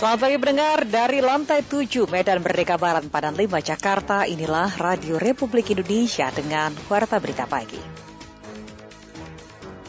[0.00, 4.24] Selamat pagi pendengar dari lantai 7 Medan Merdeka Barat Padan 5 Jakarta.
[4.24, 7.76] Inilah Radio Republik Indonesia dengan Warta Berita Pagi.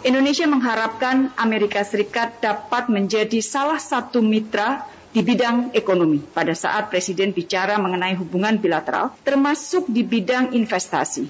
[0.03, 4.83] Indonesia mengharapkan Amerika Serikat dapat menjadi salah satu mitra
[5.15, 11.23] di bidang ekonomi pada saat Presiden bicara mengenai hubungan bilateral, termasuk di bidang investasi.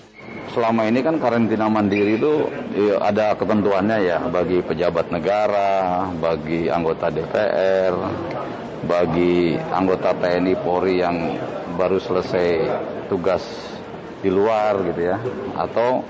[0.58, 7.14] Selama ini kan karantina mandiri itu ya, ada ketentuannya ya bagi pejabat negara, bagi anggota
[7.14, 7.94] DPR,
[8.82, 11.38] bagi anggota TNI Polri yang
[11.78, 12.48] baru selesai
[13.08, 13.46] tugas
[14.22, 15.18] di luar gitu ya,
[15.58, 16.06] atau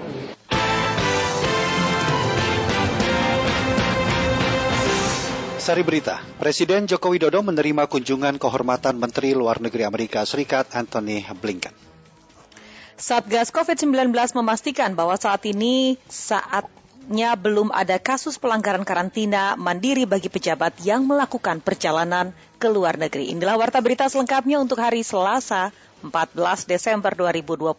[5.62, 11.72] Sari Berita, Presiden Joko Widodo menerima kunjungan kehormatan Menteri Luar Negeri Amerika Serikat Anthony Blinken.
[12.98, 16.02] Satgas COVID-19 memastikan bahwa saat ini
[17.02, 22.30] saatnya belum ada kasus pelanggaran karantina mandiri bagi pejabat yang melakukan perjalanan
[22.62, 23.34] ke luar negeri.
[23.34, 25.74] Inilah warta berita selengkapnya untuk hari Selasa
[26.06, 27.74] 14 Desember 2021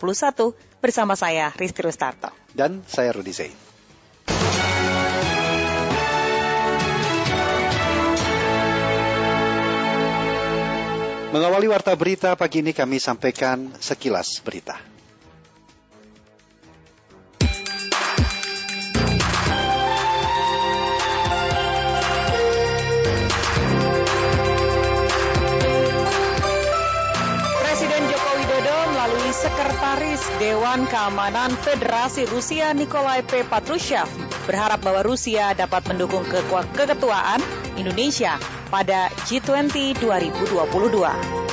[0.83, 2.35] bersama saya Rizky Rustarto.
[2.51, 3.55] Dan saya Rudi Zain.
[11.31, 14.92] Mengawali warta berita pagi ini kami sampaikan sekilas berita.
[30.39, 33.43] Dewan Keamanan Federasi Rusia Nikolai P.
[33.43, 34.07] Patrushev
[34.47, 36.39] berharap bahwa Rusia dapat mendukung ke
[36.75, 37.43] keketuaan
[37.75, 38.39] Indonesia
[38.71, 41.53] pada G20 2022.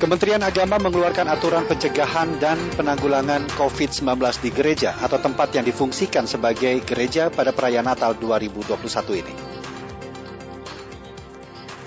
[0.00, 4.06] Kementerian Agama mengeluarkan aturan pencegahan dan penanggulangan COVID-19
[4.40, 9.49] di gereja atau tempat yang difungsikan sebagai gereja pada perayaan Natal 2021 ini.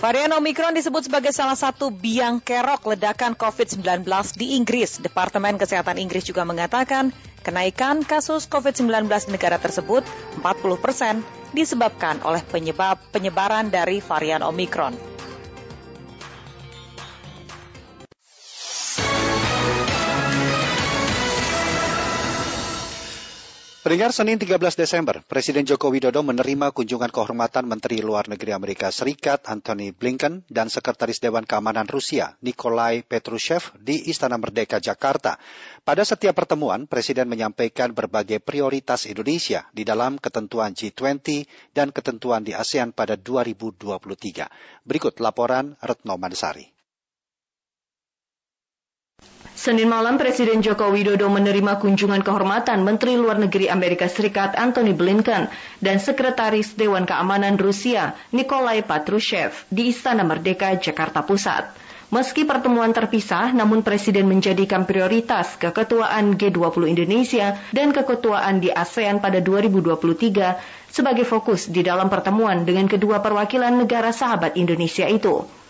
[0.04, 4.04] Varian Omikron disebut sebagai salah satu biang kerok ledakan COVID-19
[4.36, 5.00] di Inggris.
[5.00, 10.04] Departemen Kesehatan Inggris juga mengatakan kenaikan kasus COVID-19 di negara tersebut
[10.44, 11.24] 40 persen
[11.56, 14.92] disebabkan oleh penyebab penyebaran dari varian Omikron.
[23.84, 29.44] Pendengar Senin 13 Desember, Presiden Joko Widodo menerima kunjungan kehormatan Menteri Luar Negeri Amerika Serikat
[29.44, 35.36] Anthony Blinken dan Sekretaris Dewan Keamanan Rusia Nikolai Petrushev di Istana Merdeka Jakarta.
[35.84, 41.44] Pada setiap pertemuan, Presiden menyampaikan berbagai prioritas Indonesia di dalam ketentuan G20
[41.76, 44.88] dan ketentuan di ASEAN pada 2023.
[44.88, 46.73] Berikut laporan Retno Mansari.
[49.54, 55.48] Senin malam Presiden Joko Widodo menerima kunjungan kehormatan Menteri Luar Negeri Amerika Serikat Anthony Blinken
[55.80, 61.70] dan Sekretaris Dewan Keamanan Rusia Nikolai Patrushev di Istana Merdeka Jakarta Pusat.
[62.12, 69.40] Meski pertemuan terpisah, namun Presiden menjadikan prioritas keketuaan G20 Indonesia dan keketuaan di ASEAN pada
[69.40, 75.63] 2023 sebagai fokus di dalam pertemuan dengan kedua perwakilan negara sahabat Indonesia itu.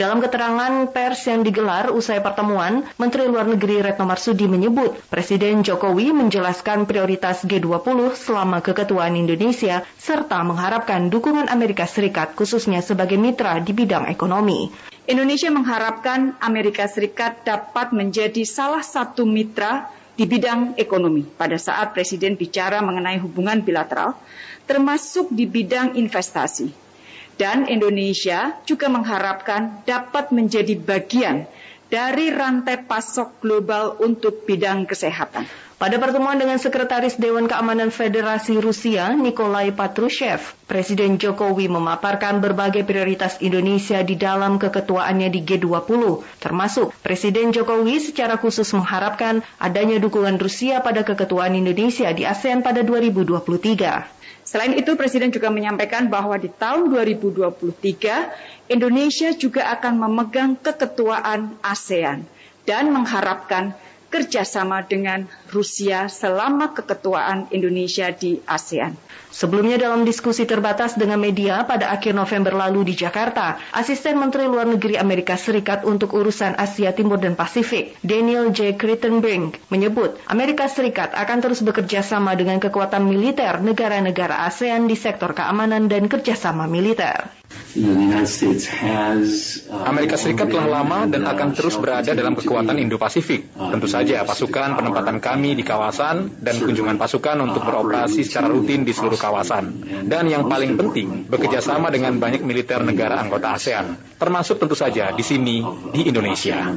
[0.00, 6.16] Dalam keterangan pers yang digelar usai pertemuan, Menteri Luar Negeri Retno Marsudi menyebut Presiden Jokowi
[6.16, 13.76] menjelaskan prioritas G20 selama keketuaan Indonesia serta mengharapkan dukungan Amerika Serikat khususnya sebagai mitra di
[13.76, 14.72] bidang ekonomi.
[15.04, 22.40] Indonesia mengharapkan Amerika Serikat dapat menjadi salah satu mitra di bidang ekonomi pada saat Presiden
[22.40, 24.16] bicara mengenai hubungan bilateral,
[24.64, 26.88] termasuk di bidang investasi
[27.40, 31.48] dan Indonesia juga mengharapkan dapat menjadi bagian
[31.88, 35.48] dari rantai pasok global untuk bidang kesehatan.
[35.80, 43.40] Pada pertemuan dengan Sekretaris Dewan Keamanan Federasi Rusia, Nikolai Patrushev, Presiden Jokowi memaparkan berbagai prioritas
[43.40, 50.84] Indonesia di dalam keketuaannya di G20, termasuk Presiden Jokowi secara khusus mengharapkan adanya dukungan Rusia
[50.84, 54.19] pada keketuaan Indonesia di ASEAN pada 2023.
[54.50, 62.26] Selain itu, Presiden juga menyampaikan bahwa di tahun 2023, Indonesia juga akan memegang keketuaan ASEAN
[62.66, 63.78] dan mengharapkan
[64.10, 68.98] kerjasama dengan Rusia selama keketuaan Indonesia di ASEAN.
[69.40, 74.68] Sebelumnya dalam diskusi terbatas dengan media pada akhir November lalu di Jakarta, Asisten Menteri Luar
[74.68, 78.76] Negeri Amerika Serikat untuk urusan Asia Timur dan Pasifik, Daniel J.
[78.76, 85.32] Crittenbrink, menyebut Amerika Serikat akan terus bekerja sama dengan kekuatan militer negara-negara ASEAN di sektor
[85.32, 87.39] keamanan dan kerjasama militer.
[89.86, 93.54] Amerika Serikat telah lama dan akan terus berada dalam kekuatan Indo-Pasifik.
[93.54, 98.90] Tentu saja pasukan penempatan kami di kawasan dan kunjungan pasukan untuk beroperasi secara rutin di
[98.90, 99.86] seluruh kawasan.
[100.06, 105.14] Dan yang paling penting, bekerja sama dengan banyak militer negara anggota ASEAN, termasuk tentu saja
[105.14, 105.62] di sini,
[105.94, 106.74] di Indonesia.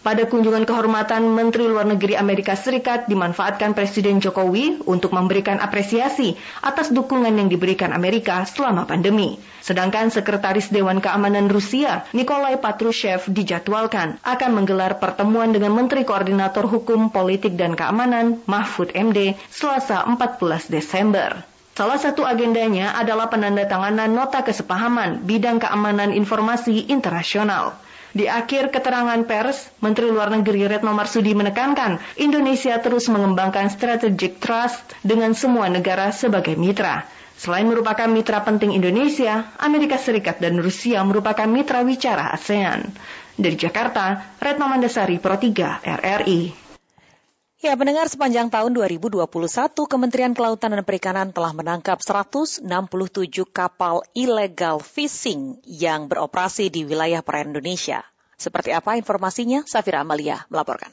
[0.00, 6.88] Pada kunjungan kehormatan Menteri Luar Negeri Amerika Serikat dimanfaatkan Presiden Jokowi untuk memberikan apresiasi atas
[6.88, 9.36] dukungan yang diberikan Amerika selama pandemi.
[9.60, 17.12] Sedangkan Sekretaris Dewan Keamanan Rusia, Nikolai Patrushev, dijadwalkan akan menggelar pertemuan dengan Menteri Koordinator Hukum,
[17.12, 21.44] Politik, dan Keamanan, Mahfud MD, Selasa 14 Desember.
[21.76, 27.76] Salah satu agendanya adalah penandatanganan nota kesepahaman bidang keamanan informasi internasional.
[28.10, 34.82] Di akhir keterangan pers, Menteri Luar Negeri Retno Marsudi menekankan Indonesia terus mengembangkan strategic trust
[35.06, 37.06] dengan semua negara sebagai mitra.
[37.40, 42.92] Selain merupakan mitra penting Indonesia, Amerika Serikat dan Rusia merupakan mitra wicara ASEAN.
[43.38, 46.59] Dari Jakarta, Retno Mandasari Pro 3 RRI.
[47.60, 49.20] Ya, pendengar sepanjang tahun 2021,
[49.84, 52.64] Kementerian Kelautan dan Perikanan telah menangkap 167
[53.52, 58.00] kapal ilegal fishing yang beroperasi di wilayah perairan Indonesia.
[58.40, 59.60] Seperti apa informasinya?
[59.68, 60.88] Safira Amalia melaporkan.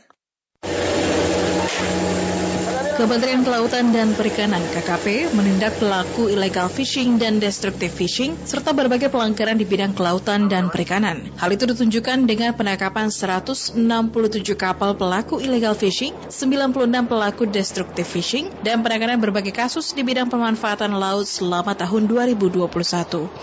[2.97, 9.53] Kementerian Kelautan dan Perikanan KKP menindak pelaku illegal fishing dan destructive fishing serta berbagai pelanggaran
[9.53, 11.29] di bidang kelautan dan perikanan.
[11.38, 13.77] Hal itu ditunjukkan dengan penangkapan 167
[14.57, 20.97] kapal pelaku illegal fishing, 96 pelaku destructive fishing, dan penanganan berbagai kasus di bidang pemanfaatan
[20.97, 22.65] laut selama tahun 2021.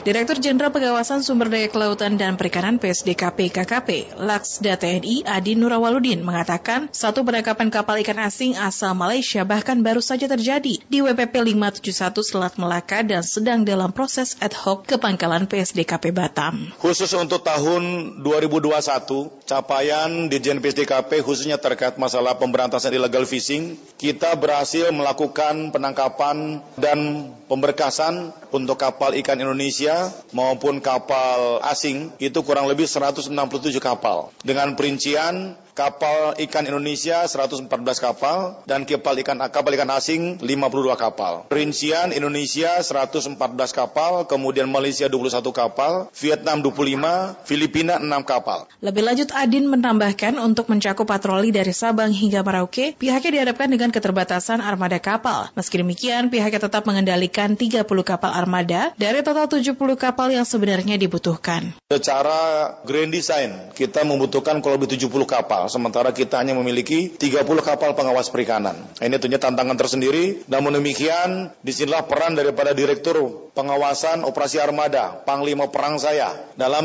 [0.02, 6.90] Direktur Jenderal Pengawasan Sumber Daya Kelautan dan Perikanan PSDKP KKP, Laksda TNI Adi Nurawaludin mengatakan
[6.90, 12.54] satu penangkapan kapal ikan asing asal Malaysia bahkan baru saja terjadi di WPP 571 Selat
[12.56, 16.72] Melaka dan sedang dalam proses ad hoc ke Pangkalan PSDKP Batam.
[16.80, 24.34] Khusus untuk tahun 2021, capaian di Jen PSDKP khususnya terkait masalah pemberantasan illegal fishing, kita
[24.34, 32.88] berhasil melakukan penangkapan dan pemberkasan untuk kapal ikan Indonesia maupun kapal asing itu kurang lebih
[32.88, 33.30] 167
[33.78, 37.66] kapal dengan perincian kapal ikan Indonesia 114
[37.98, 41.50] kapal dan kapal ikan kapal ikan asing 52 kapal.
[41.50, 43.34] Rincian Indonesia 114
[43.74, 48.70] kapal, kemudian Malaysia 21 kapal, Vietnam 25, Filipina 6 kapal.
[48.78, 54.62] Lebih lanjut Adin menambahkan untuk mencakup patroli dari Sabang hingga Merauke, pihaknya dihadapkan dengan keterbatasan
[54.62, 55.50] armada kapal.
[55.58, 61.74] Meski demikian, pihaknya tetap mengendalikan 30 kapal armada dari total 70 kapal yang sebenarnya dibutuhkan.
[61.90, 67.96] Secara grand design, kita membutuhkan kurang lebih 70 kapal sementara kita hanya memiliki 30 kapal
[67.96, 68.76] pengawas perikanan.
[68.98, 75.70] Ini tentunya tantangan tersendiri, namun demikian di sinilah peran daripada Direktur Pengawasan Operasi Armada, Panglima
[75.70, 76.84] Perang saya, dalam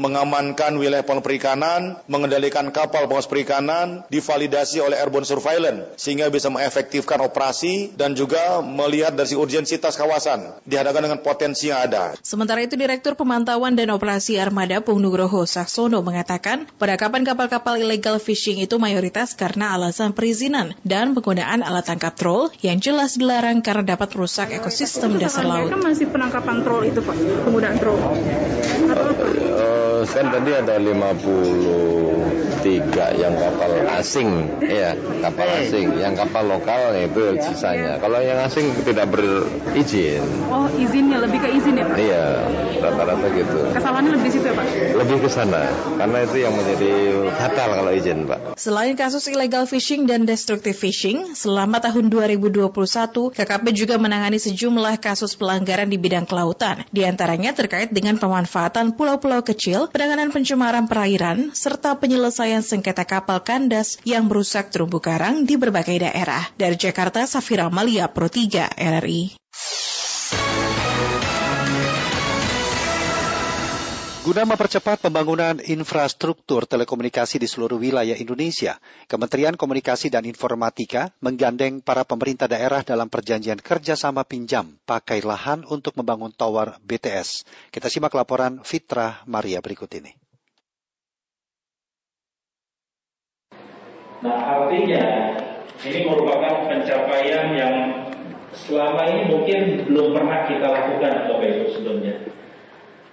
[0.00, 7.92] mengamankan wilayah perikanan, mengendalikan kapal pengawas perikanan, divalidasi oleh Airborne Surveillance, sehingga bisa mengefektifkan operasi
[8.00, 12.16] dan juga melihat dari urgensitas kawasan, dihadapkan dengan potensi yang ada.
[12.24, 18.32] Sementara itu Direktur Pemantauan dan Operasi Armada Pung Nugroho Saksono mengatakan, penangkapan kapal-kapal ilegal illegal
[18.32, 23.92] fishing itu mayoritas karena alasan perizinan dan penggunaan alat tangkap troll yang jelas dilarang karena
[23.92, 25.68] dapat merusak ekosistem dasar laut.
[25.68, 28.00] Kan masih penangkapan troll itu Pak, penggunaan troll.
[30.08, 33.70] Kan tadi ada 53 yang kapal
[34.00, 35.92] asing, ya kapal asing.
[36.00, 38.00] Yang kapal lokal itu sisanya.
[38.00, 40.24] Kalau yang asing tidak berizin.
[40.48, 42.00] Oh izinnya lebih ke izin ya Pak?
[42.00, 42.24] Iya,
[42.80, 43.60] rata-rata gitu.
[43.76, 44.64] Kesalahannya lebih situ ya Pak?
[44.96, 45.68] Lebih ke sana,
[46.00, 48.40] karena itu yang menjadi fatal kalau izin izin, Pak.
[48.54, 52.70] Selain kasus illegal fishing dan destructive fishing, selama tahun 2021,
[53.34, 59.42] KKP juga menangani sejumlah kasus pelanggaran di bidang kelautan, di antaranya terkait dengan pemanfaatan pulau-pulau
[59.42, 66.04] kecil, penanganan pencemaran perairan, serta penyelesaian sengketa kapal kandas yang merusak terumbu karang di berbagai
[66.04, 66.44] daerah.
[66.52, 69.40] Dari Jakarta, Safira Malia, Pro 3, RRI.
[74.26, 78.74] Guna mempercepat pembangunan infrastruktur telekomunikasi di seluruh wilayah Indonesia,
[79.06, 85.94] Kementerian Komunikasi dan Informatika menggandeng para pemerintah daerah dalam perjanjian kerjasama pinjam pakai lahan untuk
[85.94, 87.46] membangun tower BTS.
[87.70, 90.10] Kita simak laporan Fitra Maria berikut ini.
[94.26, 95.06] Nah artinya
[95.86, 97.74] ini merupakan pencapaian yang
[98.50, 102.26] selama ini mungkin belum pernah kita lakukan Bapak Ibu sebelumnya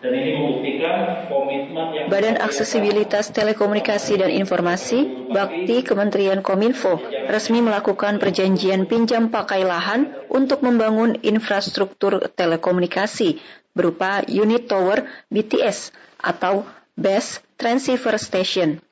[0.03, 6.99] dan ini membuktikan komitmen yang Badan Aksesibilitas Telekomunikasi dan Informasi Bakti Kementerian Kominfo
[7.31, 13.39] resmi melakukan perjanjian pinjam pakai lahan untuk membangun infrastruktur telekomunikasi
[13.71, 16.67] berupa unit tower BTS atau
[16.99, 18.83] Base Transceiver Station.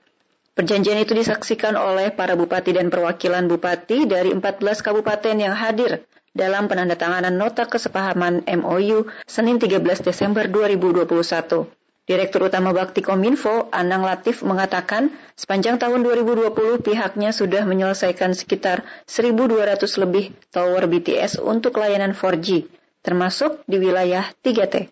[0.56, 4.40] Perjanjian itu disaksikan oleh para bupati dan perwakilan bupati dari 14
[4.80, 11.68] kabupaten yang hadir dalam penandatanganan nota kesepahaman MOU Senin 13 Desember 2021.
[12.02, 20.02] Direktur Utama Bakti Kominfo, Anang Latif, mengatakan sepanjang tahun 2020 pihaknya sudah menyelesaikan sekitar 1.200
[20.02, 22.66] lebih tower BTS untuk layanan 4G,
[23.06, 24.90] termasuk di wilayah 3T.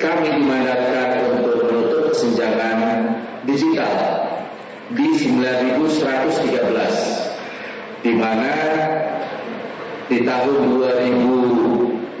[0.00, 4.22] Kami dimandatkan untuk menutup kesenjangan digital
[4.94, 8.50] di 9113, di mana
[10.12, 10.76] di tahun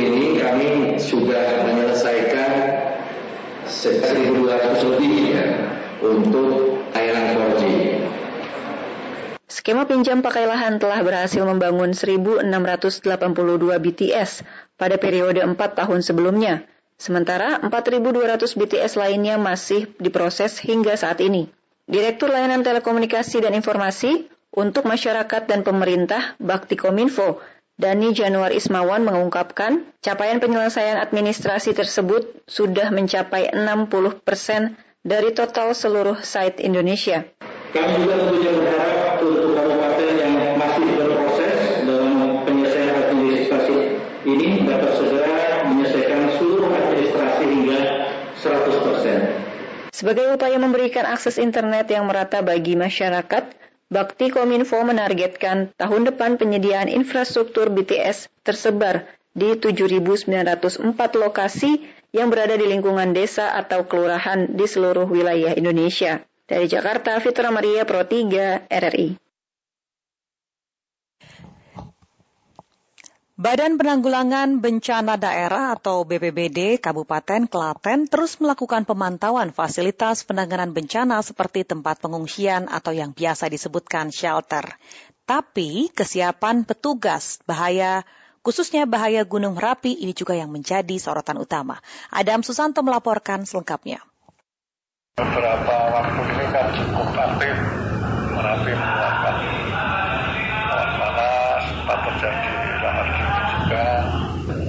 [0.00, 2.52] ini kami sudah menyelesaikan
[3.68, 5.44] 1.200 lebih ya
[6.00, 7.62] untuk layanan 4G.
[9.52, 13.04] Skema pinjam pakai lahan telah berhasil membangun 1.682
[13.84, 14.40] BTS
[14.80, 16.64] pada periode 4 tahun sebelumnya.
[16.96, 21.52] Sementara 4.200 BTS lainnya masih diproses hingga saat ini.
[21.84, 24.24] Direktur Layanan Telekomunikasi dan Informasi
[24.56, 27.44] untuk Masyarakat dan Pemerintah Bakti Kominfo,
[27.76, 36.24] Dani Januar Ismawan mengungkapkan, capaian penyelesaian administrasi tersebut sudah mencapai 60 persen dari total seluruh
[36.24, 37.28] site Indonesia.
[37.76, 43.76] Kami juga tentunya berharap untuk kabupaten yang masih berproses dalam penyelesaian administrasi
[44.24, 47.80] ini dapat segera menyelesaikan seluruh administrasi hingga
[48.40, 49.18] 100 persen.
[49.92, 56.90] Sebagai upaya memberikan akses internet yang merata bagi masyarakat, Bakti Kominfo menargetkan tahun depan penyediaan
[56.90, 60.26] infrastruktur BTS tersebar di 7.904
[61.14, 66.24] lokasi yang berada di lingkungan desa atau kelurahan di seluruh wilayah Indonesia.
[66.50, 69.25] Dari Jakarta, Fitra Maria Pro 3, RRI.
[73.36, 81.68] Badan Penanggulangan Bencana Daerah atau BPBD Kabupaten Klaten terus melakukan pemantauan fasilitas penanganan bencana seperti
[81.68, 84.64] tempat pengungsian atau yang biasa disebutkan shelter.
[85.28, 88.08] Tapi kesiapan petugas bahaya
[88.40, 91.76] khususnya bahaya Gunung Merapi ini juga yang menjadi sorotan utama.
[92.08, 94.00] Adam Susanto melaporkan selengkapnya.
[95.20, 97.56] Beberapa waktu ini kan cukup aktif
[98.32, 99.65] Merapi mengeluarkan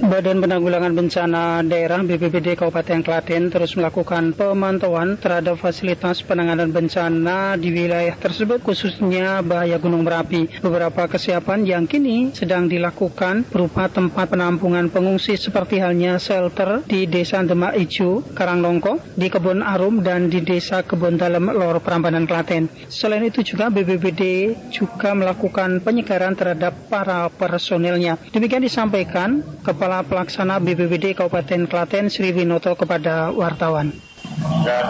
[0.08, 7.68] Badan Penanggulangan Bencana Daerah BPBD Kabupaten Klaten terus melakukan pemantauan terhadap fasilitas penanganan bencana di
[7.68, 10.64] wilayah tersebut khususnya bahaya Gunung Merapi.
[10.64, 17.44] Beberapa kesiapan yang kini sedang dilakukan berupa tempat penampungan pengungsi seperti halnya shelter di Desa
[17.44, 22.72] Demak Ijo, Karanglongko, di Kebun Arum dan di Desa Kebun Dalem Lor Prambanan Klaten.
[22.88, 28.16] Selain itu juga BPBD juga melakukan penyegaran terhadap para personilnya.
[28.32, 33.94] Demikian disampaikan Kepala Pelaksana BPBD Kabupaten Klaten Sri Winoto kepada wartawan.
[34.66, 34.86] Dan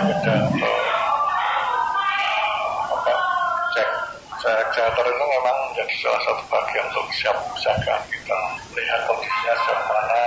[4.38, 8.38] cek cek itu memang menjadi salah satu bagian untuk siap usahakan kita
[8.70, 10.22] melihat kondisinya sejauh mana,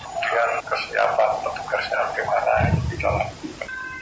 [0.00, 3.49] kemudian kesiapan petugasnya bagaimana itu kita lakukan.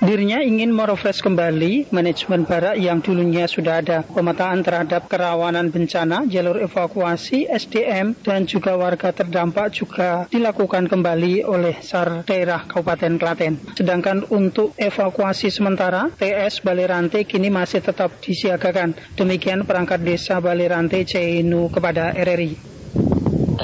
[0.09, 6.65] Dirinya ingin merefresh kembali manajemen barak yang dulunya sudah ada pemetaan terhadap kerawanan bencana, jalur
[6.65, 13.61] evakuasi, SDM, dan juga warga terdampak juga dilakukan kembali oleh SAR daerah Kabupaten Klaten.
[13.77, 18.97] Sedangkan untuk evakuasi sementara, TS Balirante kini masih tetap disiagakan.
[19.13, 22.78] Demikian perangkat desa Balirante Ceinu kepada RRI.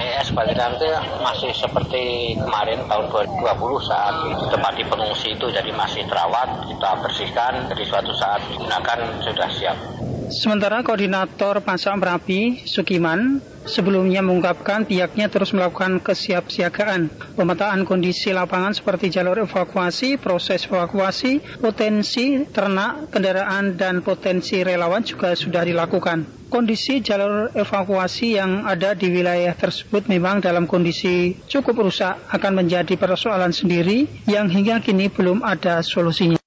[0.04, 0.84] TS Balirante
[1.24, 4.12] masih seperti kemarin tahun 2020 saat
[4.52, 10.03] tempat di pengungsi itu jadi masih terawat, kita bersihkan, jadi suatu saat digunakan sudah siap.
[10.34, 13.38] Sementara Koordinator Pasang Merapi, Sukiman,
[13.70, 17.06] sebelumnya mengungkapkan pihaknya terus melakukan kesiapsiagaan,
[17.38, 25.38] pemetaan kondisi lapangan seperti jalur evakuasi, proses evakuasi, potensi ternak, kendaraan, dan potensi relawan juga
[25.38, 26.50] sudah dilakukan.
[26.50, 32.98] Kondisi jalur evakuasi yang ada di wilayah tersebut memang dalam kondisi cukup rusak akan menjadi
[32.98, 36.43] persoalan sendiri yang hingga kini belum ada solusinya.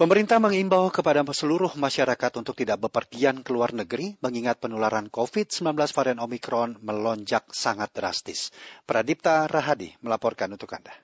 [0.00, 6.24] Pemerintah mengimbau kepada seluruh masyarakat untuk tidak bepergian ke luar negeri mengingat penularan COVID-19 varian
[6.24, 8.48] Omikron melonjak sangat drastis.
[8.88, 10.96] Pradipta Rahadi melaporkan untuk Anda.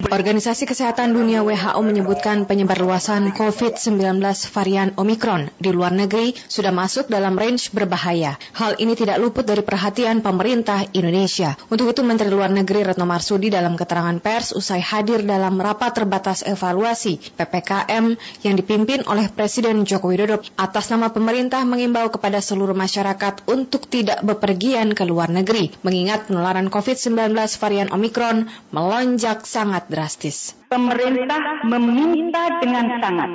[0.00, 4.16] Organisasi Kesehatan Dunia WHO menyebutkan penyebarluasan COVID-19
[4.48, 8.40] varian Omikron di luar negeri sudah masuk dalam range berbahaya.
[8.56, 11.52] Hal ini tidak luput dari perhatian pemerintah Indonesia.
[11.68, 16.48] Untuk itu Menteri Luar Negeri Retno Marsudi dalam keterangan pers usai hadir dalam rapat terbatas
[16.48, 23.44] evaluasi PPKM yang dipimpin oleh Presiden Joko Widodo atas nama pemerintah mengimbau kepada seluruh masyarakat
[23.52, 30.54] untuk tidak bepergian ke luar negeri mengingat penularan COVID-19 varian Omikron melonjak sangat drastis.
[30.70, 33.30] Pemerintah meminta dengan sangat,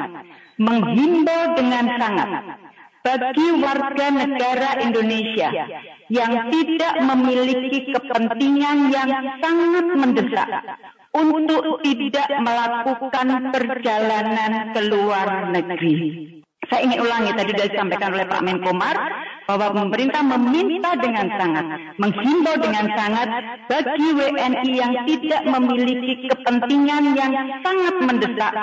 [0.56, 2.30] menghimbau dengan sangat
[3.06, 5.54] bagi warga negara Indonesia
[6.10, 9.12] yang tidak memiliki kepentingan yang
[9.44, 10.50] sangat mendesak
[11.14, 15.96] untuk tidak melakukan perjalanan ke luar negeri.
[16.66, 18.98] Saya ingin ulangi tadi sudah disampaikan oleh Pak Menkomar
[19.46, 21.66] bahwa pemerintah meminta dengan sangat,
[22.02, 23.28] menghimbau dengan sangat
[23.70, 28.54] bagi WNI yang tidak memiliki kepentingan yang sangat mendesak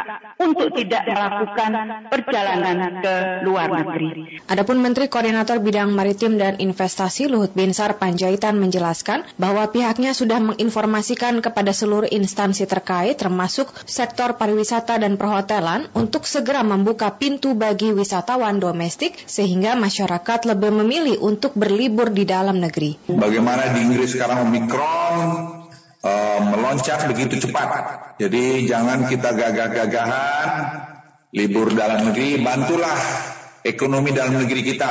[0.43, 1.71] untuk tidak melakukan
[2.11, 3.15] perjalanan ke
[3.47, 4.43] luar negeri.
[4.51, 11.39] Adapun Menteri Koordinator Bidang Maritim dan Investasi Luhut Binsar Panjaitan menjelaskan bahwa pihaknya sudah menginformasikan
[11.39, 18.59] kepada seluruh instansi terkait termasuk sektor pariwisata dan perhotelan untuk segera membuka pintu bagi wisatawan
[18.59, 23.13] domestik sehingga masyarakat lebih memilih untuk berlibur di dalam negeri.
[23.13, 25.17] Bagaimana di Inggris sekarang Omikron
[26.03, 27.69] uh, meloncat begitu cepat.
[28.19, 30.49] Jadi jangan kita gagah-gagahan
[31.33, 32.99] libur dalam negeri, bantulah
[33.63, 34.91] ekonomi dalam negeri kita.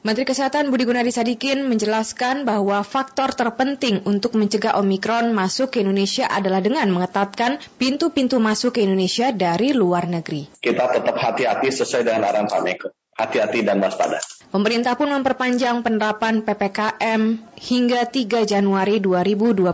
[0.00, 6.30] Menteri Kesehatan Budi Gunadi Sadikin menjelaskan bahwa faktor terpenting untuk mencegah Omikron masuk ke Indonesia
[6.30, 10.48] adalah dengan mengetatkan pintu-pintu masuk ke Indonesia dari luar negeri.
[10.62, 12.88] Kita tetap hati-hati sesuai dengan arahan Pak Meko.
[13.12, 14.24] Hati-hati dan waspada.
[14.52, 19.72] Pemerintah pun memperpanjang penerapan PPKM hingga 3 Januari 2022.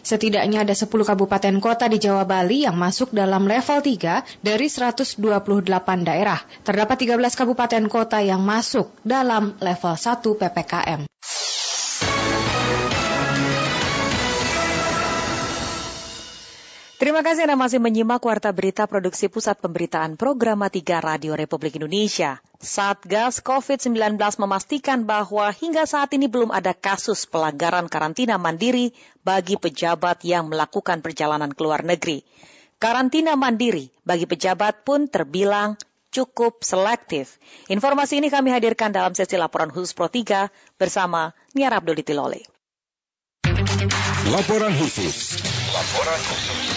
[0.00, 5.20] Setidaknya ada 10 kabupaten kota di Jawa Bali yang masuk dalam level 3 dari 128
[6.00, 6.40] daerah.
[6.64, 11.04] Terdapat 13 kabupaten kota yang masuk dalam level 1 PPKM.
[16.96, 22.40] Terima kasih Anda masih menyimak Warta Berita Produksi Pusat Pemberitaan Programa 3 Radio Republik Indonesia.
[22.56, 30.24] Satgas COVID-19 memastikan bahwa hingga saat ini belum ada kasus pelanggaran karantina mandiri bagi pejabat
[30.24, 32.24] yang melakukan perjalanan ke luar negeri.
[32.80, 35.76] Karantina mandiri bagi pejabat pun terbilang
[36.08, 37.36] cukup selektif.
[37.68, 40.48] Informasi ini kami hadirkan dalam sesi laporan khusus Pro 3
[40.80, 42.40] bersama Niar Abdul Tilole.
[44.32, 45.44] Laporan khusus.
[45.76, 46.75] Laporan khusus.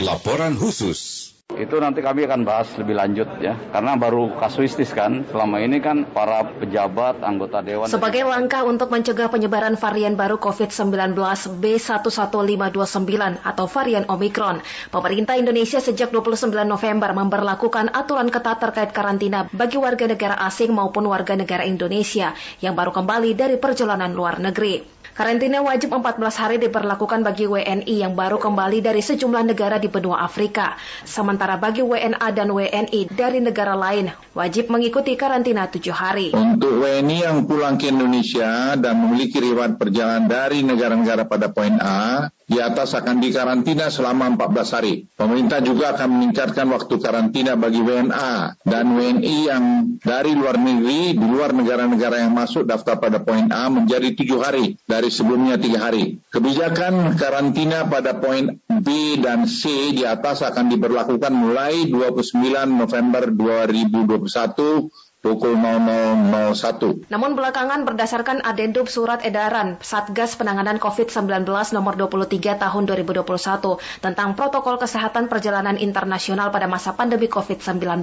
[0.00, 1.28] Laporan khusus.
[1.52, 5.28] Itu nanti kami akan bahas lebih lanjut ya, karena baru kasuistis kan.
[5.28, 7.84] Selama ini kan para pejabat, anggota dewan.
[7.84, 11.12] Sebagai langkah untuk mencegah penyebaran varian baru COVID-19
[11.60, 19.76] B11529 atau varian Omikron, pemerintah Indonesia sejak 29 November memperlakukan aturan ketat terkait karantina bagi
[19.76, 22.32] warga negara asing maupun warga negara Indonesia
[22.64, 24.99] yang baru kembali dari perjalanan luar negeri.
[25.20, 30.24] Karantina wajib 14 hari diberlakukan bagi WNI yang baru kembali dari sejumlah negara di benua
[30.24, 30.80] Afrika.
[31.04, 36.32] Sementara bagi WNA dan WNI dari negara lain wajib mengikuti karantina 7 hari.
[36.32, 42.32] Untuk WNI yang pulang ke Indonesia dan memiliki riwayat perjalanan dari negara-negara pada poin A,
[42.50, 45.06] di atas akan dikarantina selama 14 hari.
[45.14, 49.64] Pemerintah juga akan meningkatkan waktu karantina bagi WNA dan WNI yang
[50.02, 54.74] dari luar negeri, di luar negara-negara yang masuk daftar pada poin A menjadi tujuh hari
[54.82, 56.18] dari sebelumnya tiga hari.
[56.34, 58.88] Kebijakan karantina pada poin B
[59.22, 62.34] dan C di atas akan diberlakukan mulai 29
[62.66, 67.12] November 2021 pukul 0001.
[67.12, 71.44] Namun belakangan berdasarkan adendum surat edaran Satgas Penanganan COVID-19
[71.76, 78.00] nomor 23 tahun 2021 tentang protokol kesehatan perjalanan internasional pada masa pandemi COVID-19,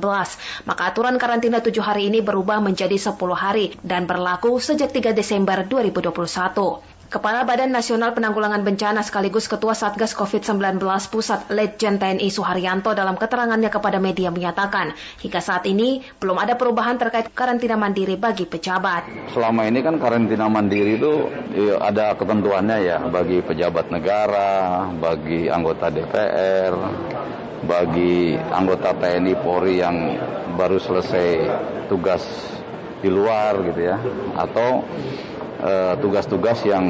[0.69, 5.65] maka aturan karantina 7 hari ini berubah menjadi 10 hari dan berlaku sejak 3 Desember
[5.65, 6.96] 2021.
[7.07, 10.75] Kepala Badan Nasional Penanggulangan Bencana sekaligus Ketua Satgas COVID-19
[11.07, 14.91] Pusat Letjen TNI Suharyanto dalam keterangannya kepada media menyatakan,
[15.23, 19.31] hingga saat ini belum ada perubahan terkait karantina mandiri bagi pejabat.
[19.31, 25.87] Selama ini kan karantina mandiri itu ya, ada ketentuannya ya bagi pejabat negara, bagi anggota
[25.87, 26.75] DPR,
[27.63, 29.95] bagi anggota TNI Polri yang
[30.59, 31.27] baru selesai
[31.87, 32.27] tugas
[32.99, 33.95] di luar gitu ya,
[34.35, 34.83] atau
[36.01, 36.85] tugas-tugas uh, yang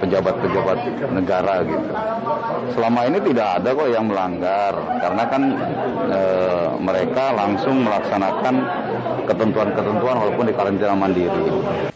[0.00, 0.78] pejabat-pejabat
[1.12, 1.88] negara gitu.
[2.74, 4.72] Selama ini tidak ada kok yang melanggar
[5.04, 5.42] karena kan
[6.08, 6.20] e,
[6.80, 8.54] mereka langsung melaksanakan
[9.28, 11.44] ketentuan-ketentuan walaupun di karantina mandiri.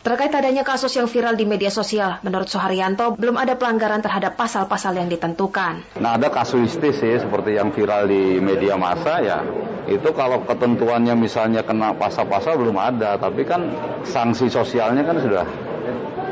[0.05, 5.01] Terkait adanya kasus yang viral di media sosial, menurut Soharyanto belum ada pelanggaran terhadap pasal-pasal
[5.01, 5.97] yang ditentukan.
[5.97, 9.41] Nah ada kasuistis sih seperti yang viral di media massa ya
[9.85, 13.69] itu kalau ketentuannya misalnya kena pasal-pasal belum ada, tapi kan
[14.09, 15.45] sanksi sosialnya kan sudah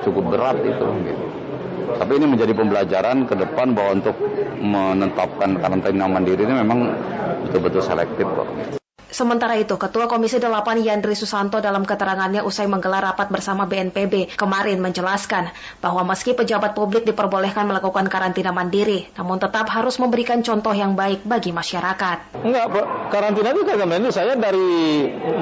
[0.02, 1.24] cukup berat itu gitu.
[1.92, 4.16] Tapi ini menjadi pembelajaran ke depan bahwa untuk
[4.62, 6.78] menetapkan karantina mandiri ini memang
[7.46, 8.81] betul-betul selektif kok.
[9.12, 14.80] Sementara itu, Ketua Komisi 8 Yandri Susanto dalam keterangannya usai menggelar rapat bersama BNPB kemarin
[14.80, 15.52] menjelaskan
[15.84, 21.28] bahwa meski pejabat publik diperbolehkan melakukan karantina mandiri, namun tetap harus memberikan contoh yang baik
[21.28, 22.40] bagi masyarakat.
[22.40, 22.64] Enggak.
[23.12, 24.68] Karantina itu karantina itu saya dari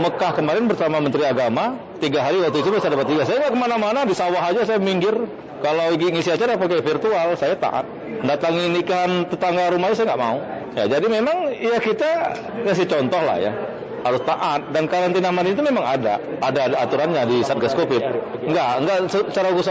[0.02, 3.22] Mekah kemarin bersama Menteri Agama, tiga hari waktu itu saya dapat tiga.
[3.22, 5.14] Saya nggak ke mana-mana, di sawah aja saya minggir.
[5.60, 7.84] Kalau ngisi acara pakai virtual, saya taat.
[8.24, 10.38] Datangi nikahan tetangga rumahnya saya nggak mau.
[10.76, 12.10] Ya, jadi memang ya kita
[12.62, 13.52] kasih contoh lah ya
[14.04, 14.70] harus taat.
[14.70, 16.20] Dan karantina mandiri itu memang ada.
[16.40, 18.00] Ada, ada aturannya di satgas covid.
[18.46, 19.70] Enggak enggak secara khusus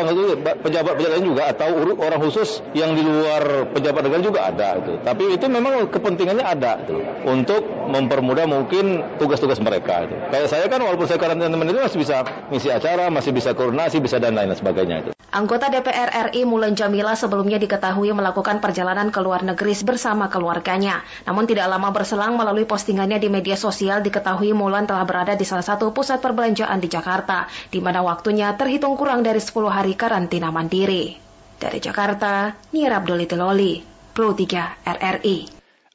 [0.60, 5.24] pejabat pejabat juga atau orang khusus yang di luar pejabat negara juga ada itu tapi
[5.36, 10.16] itu memang kepentingannya ada itu, untuk mempermudah mungkin tugas-tugas mereka itu.
[10.30, 14.18] kayak saya kan walaupun saya karantina mandiri masih bisa misi acara masih bisa koordinasi bisa
[14.18, 19.46] dan lain sebagainya itu Anggota DPR RI Mulan Jamila sebelumnya diketahui melakukan perjalanan ke luar
[19.46, 21.06] negeri bersama keluarganya.
[21.30, 24.19] Namun tidak lama berselang melalui postingannya di media sosial diketahui
[24.54, 29.24] Mulan telah berada di salah satu pusat perbelanjaan di Jakarta, di mana waktunya terhitung kurang
[29.24, 31.16] dari 10 hari karantina mandiri.
[31.60, 33.84] Dari Jakarta, Nira Abdul Loli,
[34.16, 35.38] Pro 3 RRI.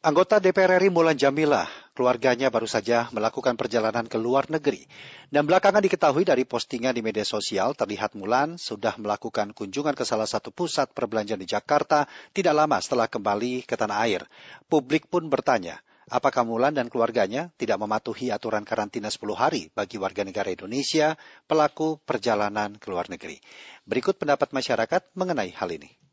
[0.05, 4.83] Anggota DPR RI Mulan Jamila keluarganya baru saja melakukan perjalanan ke luar negeri.
[5.31, 10.27] Dan belakangan diketahui dari postingan di media sosial terlihat Mulan sudah melakukan kunjungan ke salah
[10.27, 14.27] satu pusat perbelanjaan di Jakarta tidak lama setelah kembali ke tanah air.
[14.67, 15.79] Publik pun bertanya,
[16.11, 21.17] apakah Mulan dan keluarganya tidak mematuhi aturan karantina 10 hari bagi warga negara Indonesia
[21.49, 23.41] pelaku perjalanan ke luar negeri.
[23.85, 26.05] Berikut pendapat masyarakat mengenai hal ini.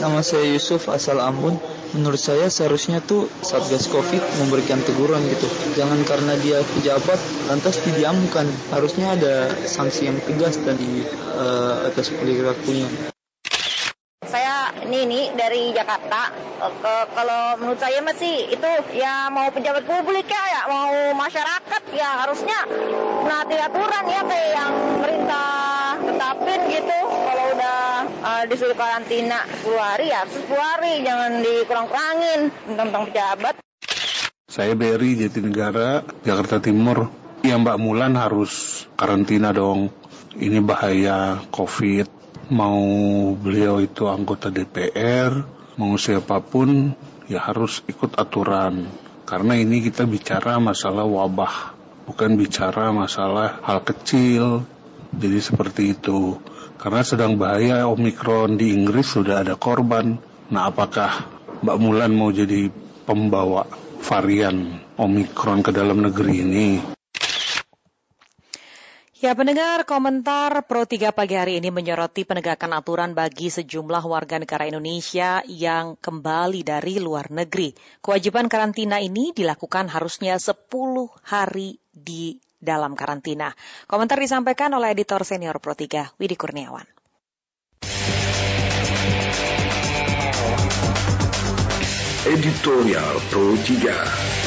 [0.00, 1.60] Nama saya Yusuf asal Ambon.
[1.92, 5.44] Menurut saya seharusnya tuh Satgas Covid memberikan teguran gitu.
[5.76, 7.20] Jangan karena dia pejabat
[7.50, 8.48] lantas didiamkan.
[8.72, 11.04] Harusnya ada sanksi yang tegas dari
[11.36, 13.09] uh, atas perilakunya.
[14.86, 16.30] Ini nih dari Jakarta.
[16.60, 22.26] Ke, kalau menurut saya masih itu ya mau pejabat publik ya, ya mau masyarakat ya
[22.26, 22.58] harusnya
[23.24, 25.50] menaati aturan ya kayak yang pemerintah
[26.04, 26.98] tetapin gitu.
[27.08, 27.80] Kalau udah
[28.20, 32.40] uh, disuruh karantina 10 hari ya 10 hari jangan dikurang-kurangin
[32.76, 33.54] tentang pejabat.
[34.50, 37.06] Saya Berry Jatinegara, Jakarta Timur.
[37.40, 39.88] Ya Mbak Mulan harus karantina dong.
[40.36, 42.19] Ini bahaya COVID.
[42.50, 42.82] Mau
[43.38, 45.30] beliau itu anggota DPR,
[45.78, 46.90] mau siapa pun
[47.30, 48.90] ya harus ikut aturan.
[49.22, 51.78] Karena ini kita bicara masalah wabah,
[52.10, 54.66] bukan bicara masalah hal kecil.
[55.14, 56.42] Jadi seperti itu.
[56.74, 60.18] Karena sedang bahaya Omikron di Inggris sudah ada korban.
[60.50, 61.30] Nah apakah
[61.62, 62.66] Mbak Mulan mau jadi
[63.06, 63.62] pembawa
[64.02, 66.98] varian Omikron ke dalam negeri ini?
[69.20, 74.64] Ya, pendengar komentar Pro 3 pagi hari ini menyoroti penegakan aturan bagi sejumlah warga negara
[74.64, 77.76] Indonesia yang kembali dari luar negeri.
[78.00, 80.64] Kewajiban karantina ini dilakukan harusnya 10
[81.20, 83.52] hari di dalam karantina.
[83.84, 86.88] Komentar disampaikan oleh editor senior Pro 3, Widi Kurniawan.
[92.24, 94.40] Editorial Pro 3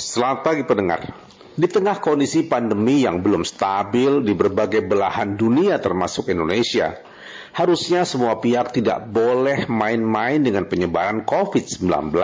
[0.00, 1.29] Selamat pagi pendengar.
[1.60, 6.96] Di tengah kondisi pandemi yang belum stabil di berbagai belahan dunia termasuk Indonesia,
[7.52, 12.16] harusnya semua pihak tidak boleh main-main dengan penyebaran COVID-19.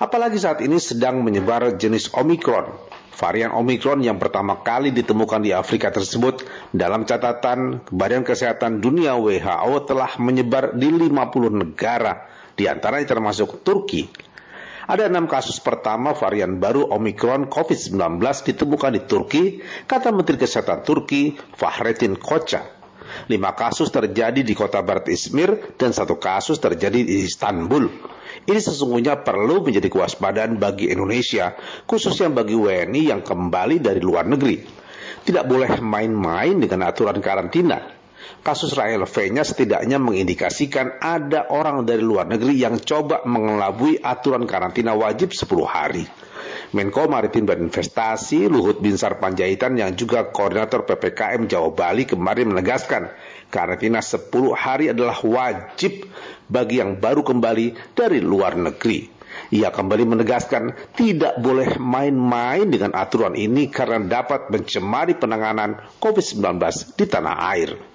[0.00, 2.80] Apalagi saat ini sedang menyebar jenis Omikron.
[3.12, 6.40] Varian Omikron yang pertama kali ditemukan di Afrika tersebut
[6.72, 11.12] dalam catatan Badan Kesehatan Dunia WHO telah menyebar di 50
[11.60, 12.24] negara,
[12.56, 14.29] di antaranya termasuk Turki.
[14.90, 19.44] Ada enam kasus pertama varian baru Omikron COVID-19 ditemukan di Turki,
[19.86, 22.66] kata Menteri Kesehatan Turki Fahrettin Koca.
[23.30, 27.86] Lima kasus terjadi di kota Barat Izmir dan satu kasus terjadi di Istanbul.
[28.50, 31.54] Ini sesungguhnya perlu menjadi kewaspadaan bagi Indonesia,
[31.86, 34.58] khususnya bagi WNI yang kembali dari luar negeri.
[35.22, 37.99] Tidak boleh main-main dengan aturan karantina.
[38.40, 44.96] Kasus Rahel V-nya setidaknya mengindikasikan ada orang dari luar negeri yang coba mengelabui aturan karantina
[44.96, 46.04] wajib 10 hari.
[46.70, 53.10] Menko Maritim dan Investasi Luhut Binsar Panjaitan yang juga koordinator PPKM Jawa Bali kemarin menegaskan
[53.50, 56.06] karantina 10 hari adalah wajib
[56.46, 59.20] bagi yang baru kembali dari luar negeri.
[59.50, 66.54] Ia kembali menegaskan tidak boleh main-main dengan aturan ini karena dapat mencemari penanganan COVID-19
[66.94, 67.89] di tanah air.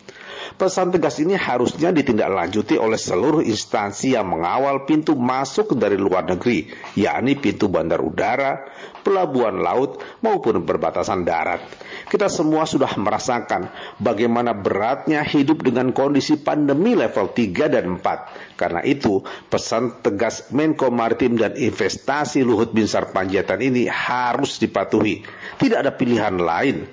[0.53, 6.69] Pesan tegas ini harusnya ditindaklanjuti oleh seluruh instansi yang mengawal pintu masuk dari luar negeri,
[6.93, 8.69] yakni pintu bandar udara,
[9.01, 11.65] pelabuhan laut, maupun perbatasan darat.
[12.05, 18.55] Kita semua sudah merasakan bagaimana beratnya hidup dengan kondisi pandemi level 3 dan 4.
[18.55, 25.25] Karena itu, pesan tegas Menko Maritim dan Investasi Luhut Binsar Panjaitan ini harus dipatuhi.
[25.57, 26.85] Tidak ada pilihan lain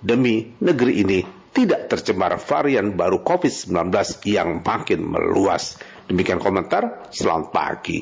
[0.00, 5.78] demi negeri ini tidak tercemar varian baru COVID-19 yang makin meluas.
[6.10, 7.98] Demikian komentar, selamat pagi.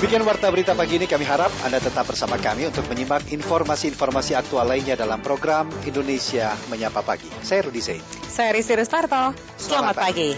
[0.00, 4.64] Demikian warta berita pagi ini kami harap Anda tetap bersama kami untuk menyimak informasi-informasi aktual
[4.64, 7.28] lainnya dalam program Indonesia Menyapa Pagi.
[7.44, 8.00] Saya Rudi Zain.
[8.24, 9.36] Saya Rizky Rustarto.
[9.60, 10.32] Selamat, Selamat pagi.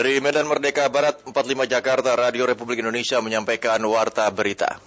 [0.00, 4.80] Dari Medan Merdeka Barat 45 Jakarta, Radio Republik Indonesia menyampaikan warta berita.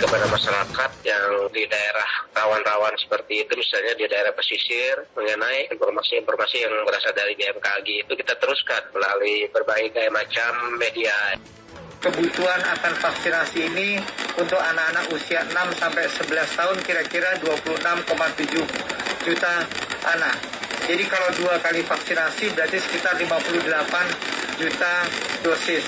[0.00, 6.72] Kepada masyarakat yang di daerah rawan-rawan seperti itu, misalnya di daerah pesisir, mengenai informasi-informasi yang
[6.88, 11.36] berasal dari BMKG itu kita teruskan melalui berbagai macam media
[12.00, 14.00] kebutuhan akan vaksinasi ini
[14.40, 19.52] untuk anak-anak usia 6 sampai 11 tahun kira-kira 26,7 juta
[20.16, 20.53] anak.
[20.84, 24.92] Jadi kalau dua kali vaksinasi berarti sekitar 58 juta
[25.40, 25.82] dosis.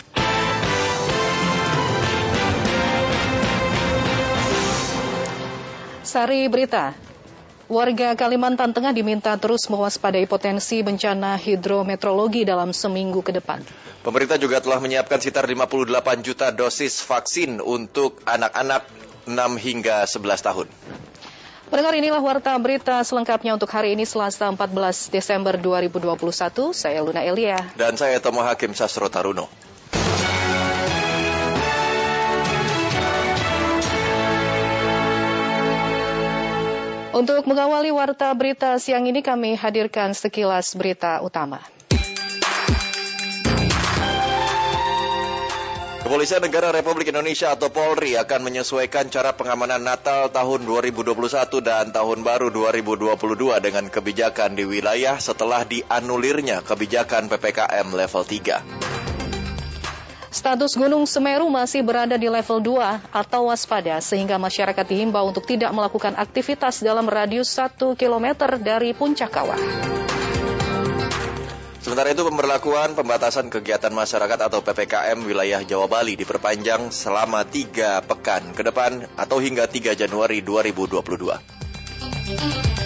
[6.01, 6.97] Sari berita,
[7.69, 13.61] Warga Kalimantan Tengah diminta terus mewaspadai potensi bencana hidrometeorologi dalam seminggu ke depan.
[14.01, 18.89] Pemerintah juga telah menyiapkan sekitar 58 juta dosis vaksin untuk anak-anak
[19.29, 20.67] 6 hingga 11 tahun.
[21.67, 26.71] Pendengar inilah warta berita selengkapnya untuk hari ini Selasa 14 Desember 2021.
[26.71, 27.59] Saya Luna Elia.
[27.75, 29.51] Dan saya Tomo Hakim Sastro Taruno.
[37.11, 41.65] Untuk mengawali warta berita siang ini kami hadirkan sekilas berita utama.
[46.07, 51.19] Kepolisian Negara Republik Indonesia atau Polri akan menyesuaikan cara pengamanan Natal tahun 2021
[51.59, 53.19] dan Tahun Baru 2022
[53.59, 60.31] dengan kebijakan di wilayah setelah dianulirnya kebijakan PPKM level 3.
[60.31, 65.75] Status Gunung Semeru masih berada di level 2 atau waspada sehingga masyarakat dihimbau untuk tidak
[65.75, 69.59] melakukan aktivitas dalam radius 1 km dari puncak kawah.
[71.87, 78.51] Sementara itu pemberlakuan pembatasan kegiatan masyarakat atau PPKM wilayah Jawa Bali diperpanjang selama tiga pekan
[78.59, 82.83] ke depan atau hingga 3 Januari 2022.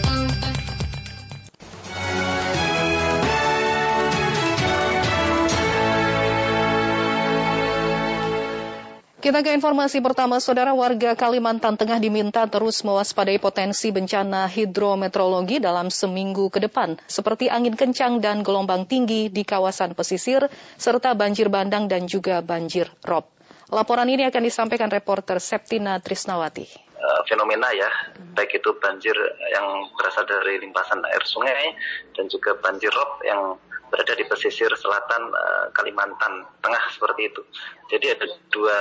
[9.20, 15.92] Kita ke informasi pertama, saudara warga Kalimantan Tengah diminta terus mewaspadai potensi bencana hidrometeorologi dalam
[15.92, 20.48] seminggu ke depan, seperti angin kencang dan gelombang tinggi di kawasan pesisir,
[20.80, 23.28] serta banjir bandang dan juga banjir rob.
[23.68, 26.64] Laporan ini akan disampaikan reporter Septina Trisnawati
[26.96, 27.92] eh, fenomena ya,
[28.33, 29.12] baik itu banjir
[29.52, 31.76] yang berasal dari limpasan air sungai
[32.16, 37.42] dan juga banjir rob yang berada di pesisir selatan uh, Kalimantan Tengah seperti itu.
[37.90, 38.79] Jadi ada dua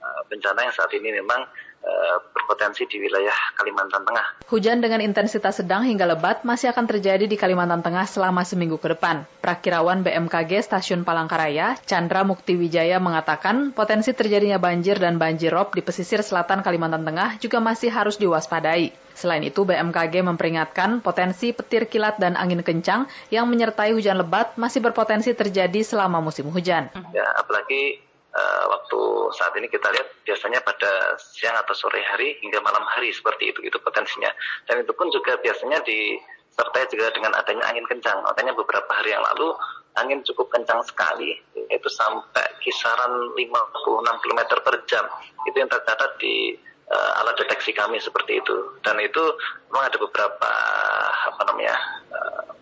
[0.00, 1.44] uh, bencana yang saat ini memang
[2.48, 4.48] berpotensi di wilayah Kalimantan Tengah.
[4.48, 8.96] Hujan dengan intensitas sedang hingga lebat masih akan terjadi di Kalimantan Tengah selama seminggu ke
[8.96, 9.28] depan.
[9.44, 15.84] Prakirawan BMKG Stasiun Palangkaraya, Chandra Mukti Wijaya mengatakan potensi terjadinya banjir dan banjir rob di
[15.84, 18.96] pesisir selatan Kalimantan Tengah juga masih harus diwaspadai.
[19.18, 24.78] Selain itu, BMKG memperingatkan potensi petir kilat dan angin kencang yang menyertai hujan lebat masih
[24.78, 26.86] berpotensi terjadi selama musim hujan.
[27.10, 29.00] Ya, apalagi uh, waktu
[29.36, 33.60] saat ini kita lihat biasanya pada siang atau sore hari hingga malam hari seperti itu
[33.64, 34.32] itu potensinya.
[34.68, 38.20] Dan itu pun juga biasanya disertai juga dengan adanya angin kencang.
[38.24, 39.54] Makanya beberapa hari yang lalu
[39.98, 45.04] angin cukup kencang sekali, itu sampai kisaran 56 km per jam.
[45.48, 46.54] Itu yang tercatat di
[46.92, 49.20] uh, alat deteksi kami seperti itu dan itu
[49.68, 50.50] memang ada beberapa
[51.28, 51.76] apa namanya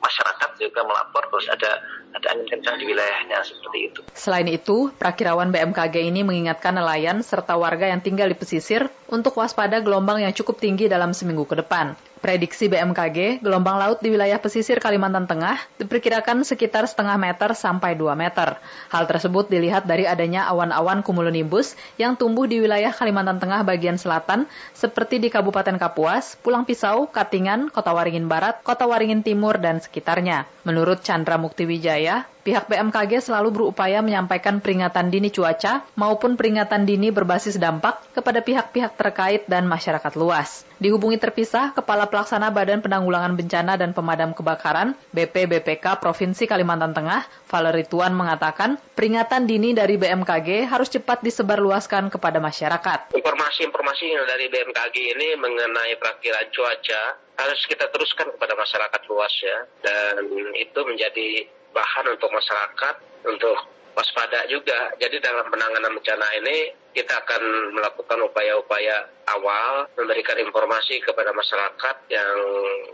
[0.06, 1.82] masyarakat juga melapor terus ada
[2.16, 4.00] ada angin kencang di wilayahnya seperti itu.
[4.16, 9.84] Selain itu, Prakirawan BMKG ini mengingatkan nelayan serta warga yang tinggal di pesisir untuk waspada
[9.84, 11.92] gelombang yang cukup tinggi dalam seminggu ke depan.
[12.26, 18.18] Prediksi BMKG, gelombang laut di wilayah pesisir Kalimantan Tengah diperkirakan sekitar setengah meter sampai 2
[18.18, 18.58] meter.
[18.90, 24.50] Hal tersebut dilihat dari adanya awan-awan cumulonimbus yang tumbuh di wilayah Kalimantan Tengah bagian selatan
[24.74, 30.50] seperti di Kabupaten Kapuas, Pulang Pisau, Katingan, Kota Waringin Barat, Kota Waringin Timur, dan sekitarnya.
[30.66, 37.10] Menurut Chandra Mukti Wijaya, pihak BMKG selalu berupaya menyampaikan peringatan dini cuaca maupun peringatan dini
[37.10, 40.62] berbasis dampak kepada pihak-pihak terkait dan masyarakat luas.
[40.78, 47.82] Dihubungi terpisah, Kepala Pelaksana Badan Penanggulangan Bencana dan Pemadam Kebakaran BPBPK Provinsi Kalimantan Tengah, Valeri
[47.82, 53.10] Tuan mengatakan, peringatan dini dari BMKG harus cepat disebarluaskan kepada masyarakat.
[53.16, 57.02] Informasi-informasi dari BMKG ini mengenai perakhiran cuaca
[57.36, 60.24] harus kita teruskan kepada masyarakat luas ya, dan
[60.56, 61.28] itu menjadi
[61.76, 62.94] bahan untuk masyarakat
[63.28, 63.56] untuk
[63.96, 64.92] waspada juga.
[65.00, 72.36] Jadi dalam penanganan bencana ini kita akan melakukan upaya-upaya awal memberikan informasi kepada masyarakat yang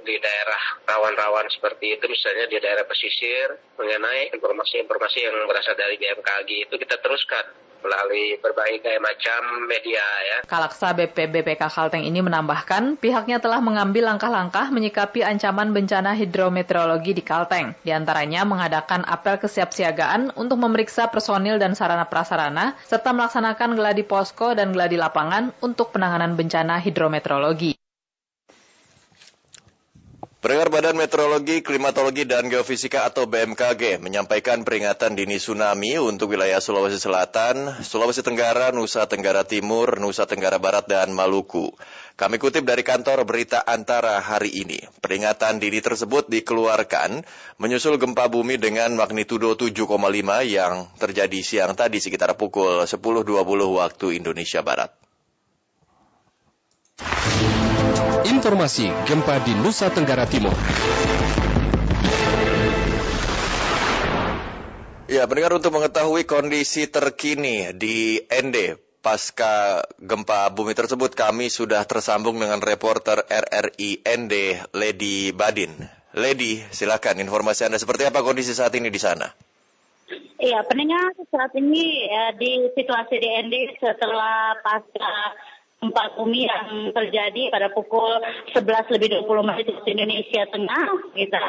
[0.02, 6.66] di daerah rawan-rawan seperti itu misalnya di daerah pesisir mengenai informasi-informasi yang berasal dari BMKG
[6.66, 7.46] itu kita teruskan
[7.82, 10.38] melalui berbagai macam media ya.
[10.46, 17.74] Kalaksa BPBPK Kalteng ini menambahkan pihaknya telah mengambil langkah-langkah menyikapi ancaman bencana hidrometeorologi di Kalteng.
[17.82, 24.54] Di antaranya mengadakan apel kesiapsiagaan untuk memeriksa personil dan sarana prasarana serta melaksanakan geladi posko
[24.54, 27.81] dan geladi lapangan untuk penanganan bencana hidrometeorologi.
[30.42, 36.98] Pendengar Badan Meteorologi, Klimatologi, dan Geofisika atau BMKG menyampaikan peringatan dini tsunami untuk wilayah Sulawesi
[36.98, 41.70] Selatan, Sulawesi Tenggara, Nusa Tenggara Timur, Nusa Tenggara Barat, dan Maluku.
[42.18, 44.82] Kami kutip dari kantor berita antara hari ini.
[44.98, 47.22] Peringatan dini tersebut dikeluarkan
[47.62, 49.94] menyusul gempa bumi dengan magnitudo 7,5
[50.42, 52.98] yang terjadi siang tadi sekitar pukul 10.20
[53.78, 54.90] waktu Indonesia Barat.
[58.42, 60.50] Informasi gempa di Nusa Tenggara Timur.
[65.06, 72.34] Ya, pendengar untuk mengetahui kondisi terkini di ND pasca gempa bumi tersebut, kami sudah tersambung
[72.34, 74.34] dengan reporter RRI ND,
[74.74, 75.78] Lady Badin.
[76.10, 79.30] Lady, silakan informasi Anda seperti apa kondisi saat ini di sana?
[80.42, 85.30] Iya, pendengar saat ini ya, di situasi di ND setelah pasca
[85.82, 88.22] gempa bumi yang terjadi pada pukul
[88.54, 91.42] 11 lebih 20 menit waktu Indonesia Tengah kita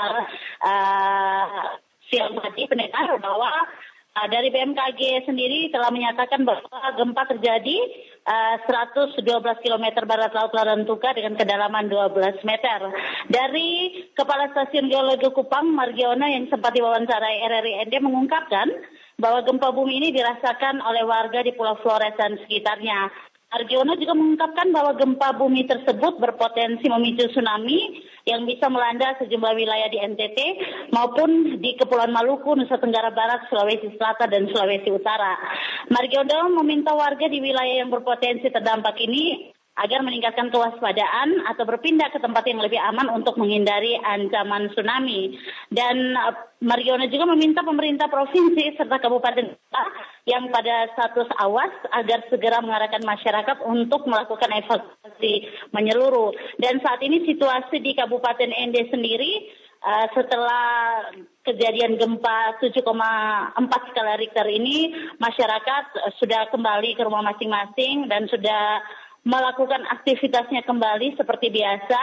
[0.66, 1.78] uh,
[2.10, 3.54] siang tadi pendengar bahwa
[4.18, 7.78] uh, dari BMKG sendiri telah menyatakan bahwa gempa terjadi
[8.26, 9.22] uh, 112
[9.62, 12.80] km barat laut Larantuka dengan kedalaman 12 meter.
[13.30, 13.70] Dari
[14.18, 18.66] Kepala Stasiun Geologi Kupang Margiono yang sempat diwawancarai RRI ND mengungkapkan
[19.22, 23.14] bahwa gempa bumi ini dirasakan oleh warga di Pulau Flores dan sekitarnya.
[23.54, 29.94] Arjono juga mengungkapkan bahwa gempa bumi tersebut berpotensi memicu tsunami yang bisa melanda sejumlah wilayah
[29.94, 30.38] di NTT
[30.90, 35.38] maupun di Kepulauan Maluku, Nusa Tenggara Barat, Sulawesi Selatan, dan Sulawesi Utara.
[35.94, 42.22] Margiono meminta warga di wilayah yang berpotensi terdampak ini agar meningkatkan kewaspadaan atau berpindah ke
[42.22, 45.34] tempat yang lebih aman untuk menghindari ancaman tsunami.
[45.74, 49.58] Dan uh, Mariono juga meminta pemerintah provinsi serta kabupaten
[50.30, 56.38] yang pada status awas agar segera mengarahkan masyarakat untuk melakukan evakuasi menyeluruh.
[56.62, 59.50] Dan saat ini situasi di Kabupaten Ende sendiri
[59.82, 60.64] uh, setelah
[61.44, 62.88] kejadian gempa 7,4
[63.92, 68.80] skala Richter ini masyarakat sudah kembali ke rumah masing-masing dan sudah
[69.24, 72.02] melakukan aktivitasnya kembali seperti biasa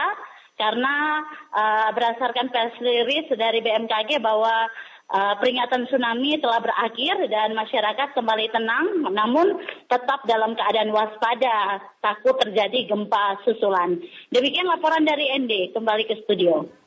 [0.57, 4.69] karena uh, berdasarkan press release dari BMKG bahwa
[5.09, 9.57] uh, peringatan tsunami telah berakhir dan masyarakat kembali tenang namun
[9.89, 14.01] tetap dalam keadaan waspada takut terjadi gempa susulan.
[14.33, 16.80] Demikian laporan dari ND kembali ke studio.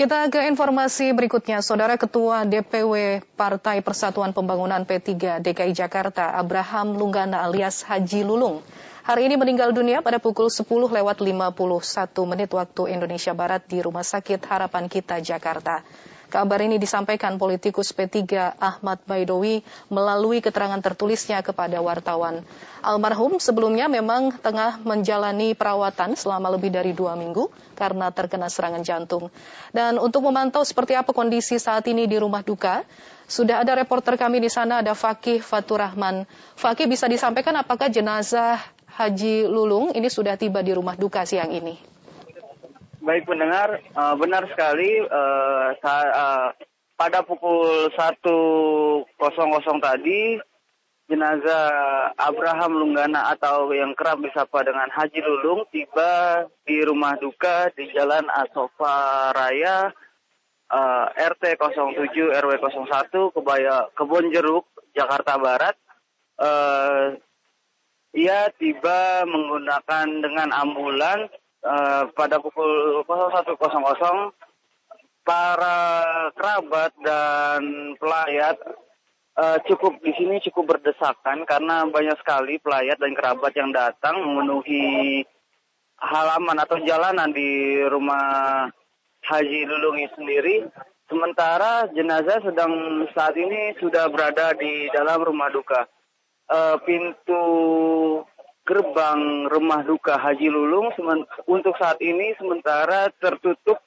[0.00, 1.60] Kita ke informasi berikutnya.
[1.60, 8.64] Saudara Ketua DPW Partai Persatuan Pembangunan P3 DKI Jakarta, Abraham Lunggana alias Haji Lulung,
[9.04, 14.00] hari ini meninggal dunia pada pukul 10 lewat 51 menit waktu Indonesia Barat di Rumah
[14.00, 15.84] Sakit Harapan Kita, Jakarta.
[16.30, 18.22] Kabar ini disampaikan politikus P3
[18.54, 22.46] Ahmad Baidowi melalui keterangan tertulisnya kepada wartawan.
[22.86, 29.26] Almarhum sebelumnya memang tengah menjalani perawatan selama lebih dari dua minggu karena terkena serangan jantung.
[29.74, 32.86] Dan untuk memantau seperti apa kondisi saat ini di rumah duka,
[33.30, 36.26] Sudah ada reporter kami di sana, ada Fakih Faturahman.
[36.58, 38.58] Fakih bisa disampaikan apakah jenazah
[38.98, 41.78] Haji Lulung ini sudah tiba di rumah duka siang ini?
[43.00, 46.52] Baik pendengar, uh, benar sekali uh, uh,
[47.00, 49.08] pada pukul 1.00
[49.80, 50.36] tadi
[51.08, 51.64] jenazah
[52.20, 58.28] Abraham Lunggana atau yang kerap disapa dengan Haji Lulung tiba di rumah duka di Jalan
[58.36, 59.88] Asofa Raya
[60.68, 65.72] uh, RT 07 RW 01 Kebaya Kebon Jeruk Jakarta Barat.
[66.36, 67.16] Uh,
[68.12, 71.32] ia tiba menggunakan dengan ambulan
[71.64, 73.56] uh, pada pukul 01.00
[75.20, 75.78] para
[76.34, 78.56] kerabat dan pelayat
[79.36, 85.22] uh, cukup di sini cukup berdesakan karena banyak sekali pelayat dan kerabat yang datang memenuhi
[86.00, 88.66] halaman atau jalanan di rumah
[89.20, 90.64] Haji Lulungi sendiri.
[91.10, 95.84] Sementara jenazah sedang saat ini sudah berada di dalam rumah duka.
[96.50, 97.42] Uh, pintu
[98.70, 100.94] gerbang rumah duka Haji Lulung
[101.50, 103.82] untuk saat ini sementara tertutup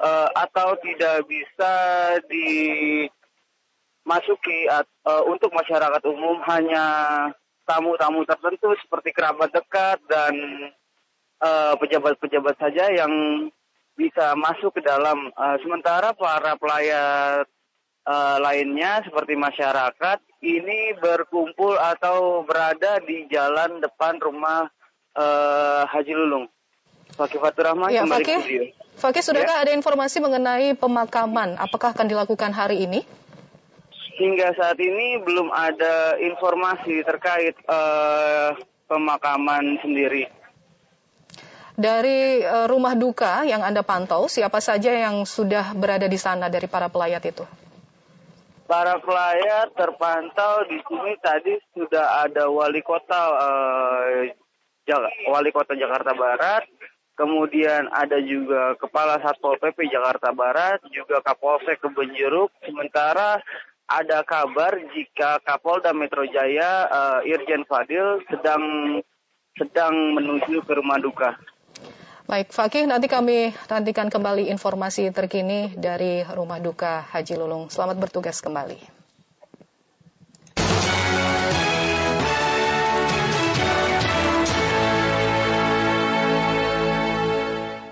[0.00, 1.74] uh, atau tidak bisa
[2.32, 3.28] dimasuki
[4.72, 4.88] uh,
[5.28, 6.86] untuk masyarakat umum hanya
[7.68, 10.32] tamu-tamu tertentu seperti kerabat dekat dan
[11.76, 13.12] pejabat-pejabat uh, saja yang
[13.92, 15.28] bisa masuk ke dalam.
[15.36, 17.44] Uh, sementara para pelayat
[18.06, 24.66] uh, lainnya seperti masyarakat ini berkumpul atau berada di jalan depan rumah
[25.14, 26.46] uh, Haji Lulung.
[27.12, 28.62] Fakih Fatur Rahman ya, kembali Fakih, ke studio.
[28.96, 29.62] Fakih, sudahkah ya?
[29.68, 31.60] ada informasi mengenai pemakaman?
[31.60, 33.04] Apakah akan dilakukan hari ini?
[34.16, 38.56] Hingga saat ini belum ada informasi terkait uh,
[38.88, 40.28] pemakaman sendiri.
[41.72, 46.68] Dari uh, rumah duka yang Anda pantau, siapa saja yang sudah berada di sana dari
[46.68, 47.44] para pelayat itu?
[48.72, 54.24] Para pelayat terpantau di sini tadi sudah ada wali kota uh,
[55.28, 56.64] wali kota Jakarta Barat,
[57.12, 62.48] kemudian ada juga kepala Satpol PP Jakarta Barat, juga Kapolsek Kebenjeruk.
[62.64, 63.44] Sementara
[63.92, 68.64] ada kabar jika Kapolda Metro Jaya uh, Irjen Fadil sedang
[69.60, 71.36] sedang menuju ke rumah duka.
[72.22, 77.66] Baik, Fakih, nanti kami nantikan kembali informasi terkini dari Rumah Duka Haji Lulung.
[77.66, 78.78] Selamat bertugas kembali.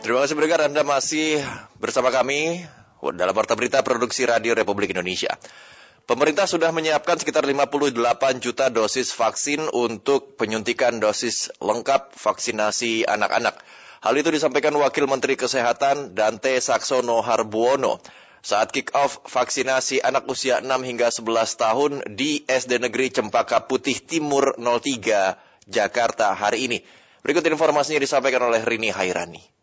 [0.07, 1.43] Terima kasih pendengar Anda masih
[1.83, 2.63] bersama kami
[3.19, 5.35] dalam Warta Berita Produksi Radio Republik Indonesia.
[6.07, 7.99] Pemerintah sudah menyiapkan sekitar 58
[8.39, 13.59] juta dosis vaksin untuk penyuntikan dosis lengkap vaksinasi anak-anak.
[14.01, 18.01] Hal itu disampaikan Wakil Menteri Kesehatan Dante Saksono Harbuono
[18.41, 24.57] saat kick-off vaksinasi anak usia 6 hingga 11 tahun di SD Negeri Cempaka Putih Timur
[24.57, 26.79] 03, Jakarta hari ini.
[27.21, 29.60] Berikut informasinya disampaikan oleh Rini Hairani.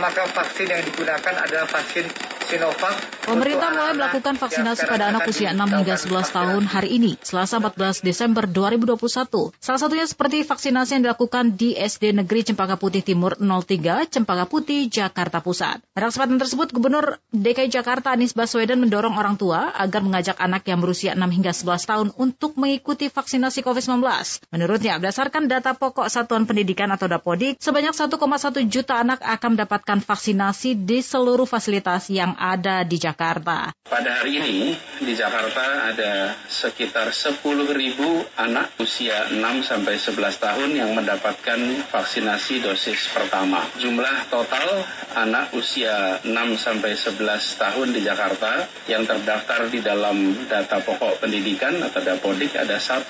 [0.00, 2.08] Maka vaksin yang digunakan adalah vaksin
[2.52, 2.96] Sinovac.
[3.22, 8.02] Pemerintah mulai melakukan vaksinasi pada anak usia 6 hingga 11 tahun hari ini, Selasa 14
[8.02, 9.54] Desember 2021.
[9.62, 14.90] Salah satunya seperti vaksinasi yang dilakukan di SD Negeri Cempaka Putih Timur 03, Cempaka Putih,
[14.90, 15.80] Jakarta Pusat.
[15.94, 20.82] Pada kesempatan tersebut, Gubernur DKI Jakarta Anies Baswedan mendorong orang tua agar mengajak anak yang
[20.82, 24.02] berusia 6 hingga 11 tahun untuk mengikuti vaksinasi COVID-19.
[24.50, 30.84] Menurutnya, berdasarkan data pokok Satuan Pendidikan atau Dapodik, sebanyak 1,1 juta anak akan mendapatkan vaksinasi
[30.84, 33.72] di seluruh fasilitas yang ada di Jakarta.
[33.88, 37.40] Pada hari ini di Jakarta ada sekitar 10.000
[38.36, 43.64] anak usia 6 sampai 11 tahun yang mendapatkan vaksinasi dosis pertama.
[43.80, 44.84] Jumlah total
[45.16, 46.28] anak usia 6
[46.60, 47.24] sampai 11
[47.56, 53.08] tahun di Jakarta yang terdaftar di dalam data pokok pendidikan atau Dapodik ada 1,1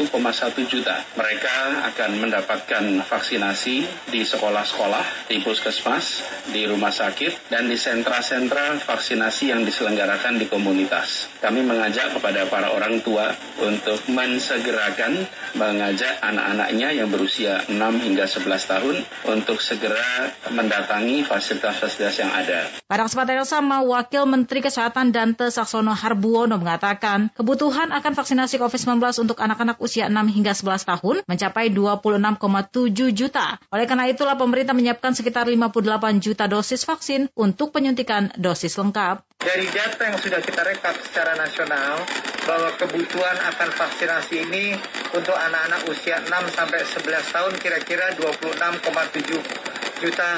[0.71, 0.95] juta.
[1.19, 3.77] Mereka akan mendapatkan vaksinasi
[4.15, 11.33] di sekolah-sekolah, di puskesmas, di rumah sakit, dan di sentra-sentra vaksinasi yang diselenggarakan di komunitas.
[11.41, 15.25] Kami mengajak kepada para orang tua untuk mensegerakan
[15.57, 18.97] mengajak anak-anaknya yang berusia 6 hingga 11 tahun
[19.33, 22.69] untuk segera mendatangi fasilitas-fasilitas yang ada.
[22.87, 29.01] Pada kesempatan yang sama, Wakil Menteri Kesehatan Dante Saksono Harbuono mengatakan kebutuhan akan vaksinasi COVID-19
[29.25, 33.57] untuk anak-anak usia 6 hingga 11 tahun mencapai 26,7 juta.
[33.73, 39.23] Oleh karena itulah pemerintah menyiapkan sekitar 58 juta dosis vaksin untuk penyuntikan dosis lengkap.
[39.43, 42.03] Dari data yang sudah kita rekap secara nasional,
[42.47, 44.75] bahwa kebutuhan akan vaksinasi ini
[45.15, 50.31] untuk anak-anak usia 6 sampai 11 tahun kira-kira 26,7 juta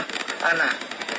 [0.44, 0.72] anak.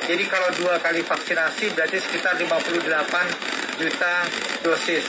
[0.06, 4.14] Jadi kalau dua kali vaksinasi berarti sekitar 58 juta
[4.62, 5.04] dosis.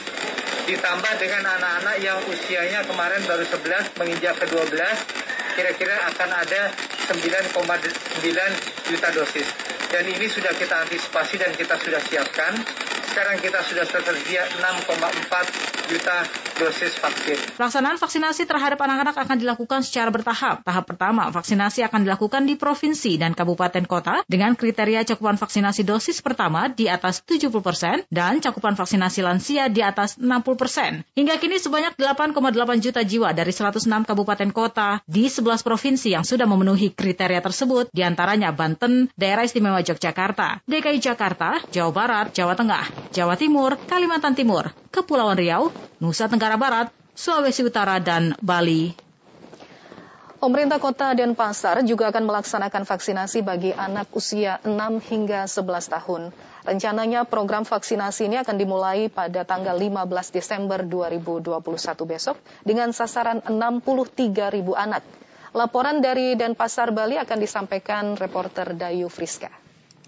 [0.67, 4.67] ditambah dengan anak-anak yang usianya kemarin baru 11 menginjak ke 12
[5.55, 6.75] kira-kira akan ada
[7.07, 9.47] 9,9 juta dosis.
[9.87, 12.53] Dan ini sudah kita antisipasi dan kita sudah siapkan.
[13.11, 16.17] Sekarang kita sudah tersedia 6,4 juta
[16.57, 17.37] dosis vaksin.
[17.55, 20.65] Pelaksanaan vaksinasi terhadap anak-anak akan dilakukan secara bertahap.
[20.65, 26.19] Tahap pertama, vaksinasi akan dilakukan di provinsi dan kabupaten kota dengan kriteria cakupan vaksinasi dosis
[26.25, 31.05] pertama di atas 70 persen dan cakupan vaksinasi lansia di atas 60 persen.
[31.13, 32.33] Hingga kini sebanyak 8,8
[32.81, 38.01] juta jiwa dari 106 kabupaten kota di 11 provinsi yang sudah memenuhi kriteria tersebut, di
[38.01, 44.71] antaranya Banten, Daerah Istimewa Yogyakarta, DKI Jakarta, Jawa Barat, Jawa Tengah, Jawa Timur, Kalimantan Timur,
[44.87, 48.95] Kepulauan Riau, Nusa Tenggara Barat, Sulawesi Utara, dan Bali.
[50.37, 54.69] Pemerintah Kota Denpasar juga akan melaksanakan vaksinasi bagi anak usia 6
[55.09, 56.29] hingga 11 tahun.
[56.61, 59.97] Rencananya program vaksinasi ini akan dimulai pada tanggal 15
[60.29, 61.57] Desember 2021
[62.05, 65.01] besok dengan sasaran 63 ribu anak.
[65.57, 69.66] Laporan dari Denpasar, Bali akan disampaikan reporter Dayu Friska.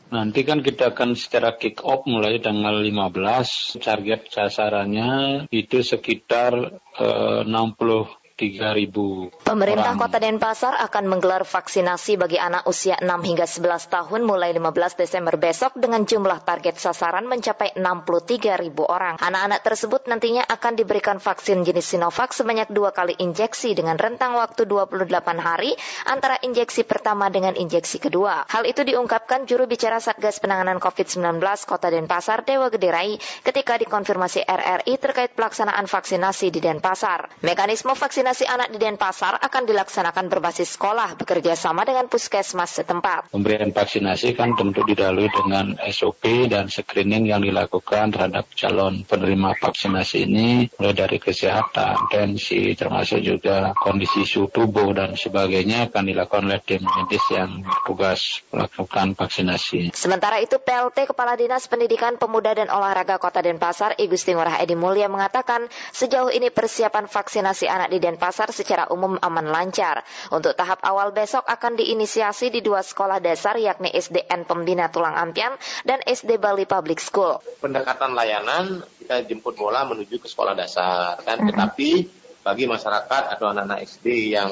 [0.09, 3.77] Nanti kan kita akan secara kick off mulai tanggal 15.
[3.77, 6.53] Target sasarannya itu sekitar
[6.97, 9.99] eh, 60 3.000 Pemerintah orang.
[9.99, 15.35] Kota Denpasar akan menggelar vaksinasi bagi anak usia 6 hingga 11 tahun mulai 15 Desember
[15.35, 19.19] besok dengan jumlah target sasaran mencapai 63.000 orang.
[19.19, 24.63] Anak-anak tersebut nantinya akan diberikan vaksin jenis Sinovac sebanyak dua kali injeksi dengan rentang waktu
[24.63, 25.75] 28 hari
[26.07, 28.47] antara injeksi pertama dengan injeksi kedua.
[28.47, 34.95] Hal itu diungkapkan juru bicara Satgas Penanganan COVID-19 Kota Denpasar Dewa Gederai ketika dikonfirmasi RRI
[34.95, 37.27] terkait pelaksanaan vaksinasi di Denpasar.
[37.43, 43.33] Mekanisme vaksinasi vaksinasi anak di Denpasar akan dilaksanakan berbasis sekolah bekerja sama dengan puskesmas setempat.
[43.33, 50.29] Pemberian vaksinasi kan tentu didalui dengan SOP dan screening yang dilakukan terhadap calon penerima vaksinasi
[50.29, 56.61] ini mulai dari kesehatan, tensi, termasuk juga kondisi suhu tubuh dan sebagainya akan dilakukan oleh
[56.61, 59.97] tim medis yang bertugas melakukan vaksinasi.
[59.97, 65.09] Sementara itu PLT Kepala Dinas Pendidikan Pemuda dan Olahraga Kota Denpasar, Igusti Ngurah Edi Mulya
[65.09, 65.65] mengatakan
[65.97, 70.03] sejauh ini persiapan vaksinasi anak di Denpasar Denpasar secara umum aman lancar.
[70.27, 75.55] Untuk tahap awal besok akan diinisiasi di dua sekolah dasar yakni SDN Pembina Tulang Ampian
[75.87, 77.39] dan SD Bali Public School.
[77.63, 82.11] Pendekatan layanan kita jemput bola menuju ke sekolah dasar kan, tetapi
[82.43, 84.51] bagi masyarakat atau anak-anak SD yang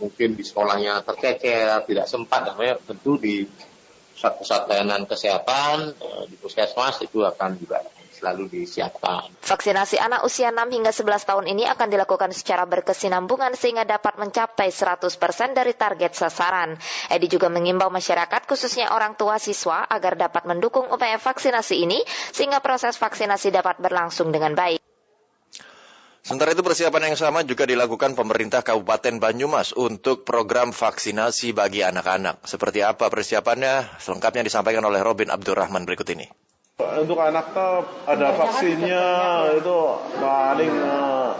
[0.00, 3.44] mungkin di sekolahnya tercecer, tidak sempat, namanya tentu di
[4.16, 7.84] pusat-pusat layanan kesehatan, eh, di puskesmas itu akan juga
[8.14, 9.26] selalu disiapkan.
[9.42, 14.70] Vaksinasi anak usia 6 hingga 11 tahun ini akan dilakukan secara berkesinambungan sehingga dapat mencapai
[14.70, 15.10] 100%
[15.52, 16.78] dari target sasaran.
[17.10, 22.00] Edi juga mengimbau masyarakat khususnya orang tua siswa agar dapat mendukung upaya vaksinasi ini
[22.30, 24.78] sehingga proses vaksinasi dapat berlangsung dengan baik.
[26.24, 32.48] Sementara itu persiapan yang sama juga dilakukan pemerintah Kabupaten Banyumas untuk program vaksinasi bagi anak-anak.
[32.48, 34.00] Seperti apa persiapannya?
[34.00, 36.24] Selengkapnya disampaikan oleh Robin Abdurrahman berikut ini.
[36.74, 39.06] Untuk anak tuh ada vaksinnya
[39.62, 39.78] itu
[40.18, 41.38] paling uh,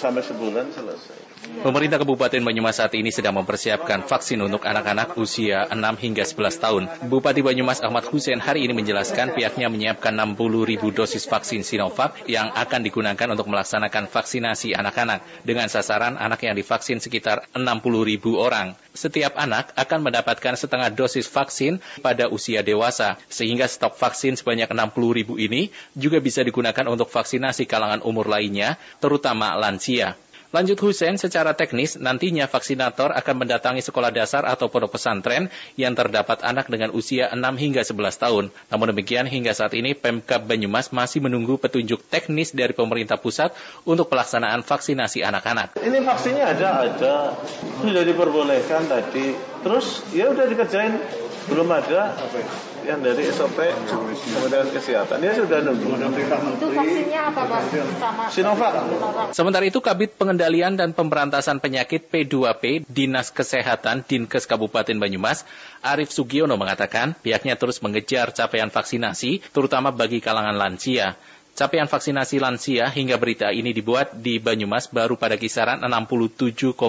[0.00, 1.31] sampai sebulan selesai.
[1.42, 6.82] Pemerintah Kabupaten Banyumas saat ini sedang mempersiapkan vaksin untuk anak-anak usia 6 hingga 11 tahun.
[7.10, 12.54] Bupati Banyumas Ahmad Hussein hari ini menjelaskan pihaknya menyiapkan 60 ribu dosis vaksin Sinovac yang
[12.54, 17.58] akan digunakan untuk melaksanakan vaksinasi anak-anak dengan sasaran anak yang divaksin sekitar 60
[18.06, 18.78] ribu orang.
[18.94, 25.18] Setiap anak akan mendapatkan setengah dosis vaksin pada usia dewasa, sehingga stok vaksin sebanyak 60
[25.18, 30.14] ribu ini juga bisa digunakan untuk vaksinasi kalangan umur lainnya, terutama lansia.
[30.52, 35.48] Lanjut Hussein, secara teknis nantinya vaksinator akan mendatangi sekolah dasar atau pondok pesantren
[35.80, 38.44] yang terdapat anak dengan usia 6 hingga 11 tahun.
[38.68, 43.56] Namun demikian hingga saat ini Pemkab Banyumas masih menunggu petunjuk teknis dari pemerintah pusat
[43.88, 45.72] untuk pelaksanaan vaksinasi anak-anak.
[45.80, 47.14] Ini vaksinnya ada, ada.
[47.80, 49.32] Sudah diperbolehkan tadi.
[49.64, 51.00] Terus ya udah dikerjain.
[51.50, 52.14] Belum ada
[52.82, 55.94] yang dari SOP Kementerian Kesehatan ya sudah nunggu.
[56.58, 57.60] Itu vaksinnya apa Pak?
[57.98, 58.72] Sama Sinovac.
[59.34, 65.46] Sementara itu Kabit Pengendalian dan Pemberantasan Penyakit P2P Dinas Kesehatan Dinkes Kabupaten Banyumas
[65.82, 71.18] Arif Sugiono mengatakan pihaknya terus mengejar capaian vaksinasi terutama bagi kalangan lansia.
[71.52, 76.80] Capaian vaksinasi lansia hingga berita ini dibuat di Banyumas baru pada kisaran 67,98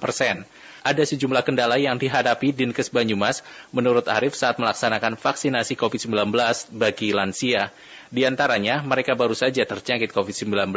[0.00, 0.48] persen
[0.82, 6.34] ada sejumlah kendala yang dihadapi Dinkes Banyumas menurut Arif saat melaksanakan vaksinasi COVID-19
[6.74, 7.70] bagi lansia.
[8.12, 10.74] Di antaranya, mereka baru saja terjangkit COVID-19,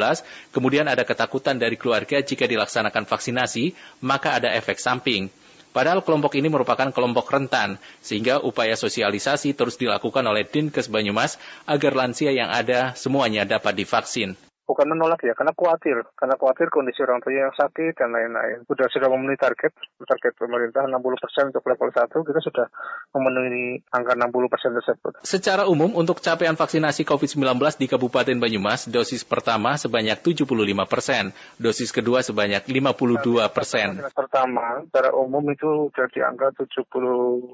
[0.55, 5.27] kemudian ada ketakutan dari keluarga jika dilaksanakan vaksinasi, maka ada efek samping.
[5.75, 11.35] Padahal kelompok ini merupakan kelompok rentan, sehingga upaya sosialisasi terus dilakukan oleh Dinkes Banyumas
[11.67, 14.39] agar lansia yang ada semuanya dapat divaksin.
[14.65, 18.65] Bukan menolak ya, karena khawatir, karena khawatir kondisi orang tua yang sakit dan lain-lain.
[18.65, 22.67] Sudah sudah memenuhi target, target pemerintah 60% untuk level 1, kita sudah
[23.13, 25.13] memenuhi angka 60% tersebut.
[25.21, 30.49] Secara umum, untuk capaian vaksinasi COVID-19 di Kabupaten Banyumas, dosis pertama sebanyak 75
[30.89, 31.29] persen,
[31.61, 34.01] dosis kedua sebanyak 52 persen.
[34.11, 37.53] Pertama, secara umum itu sudah di angka 75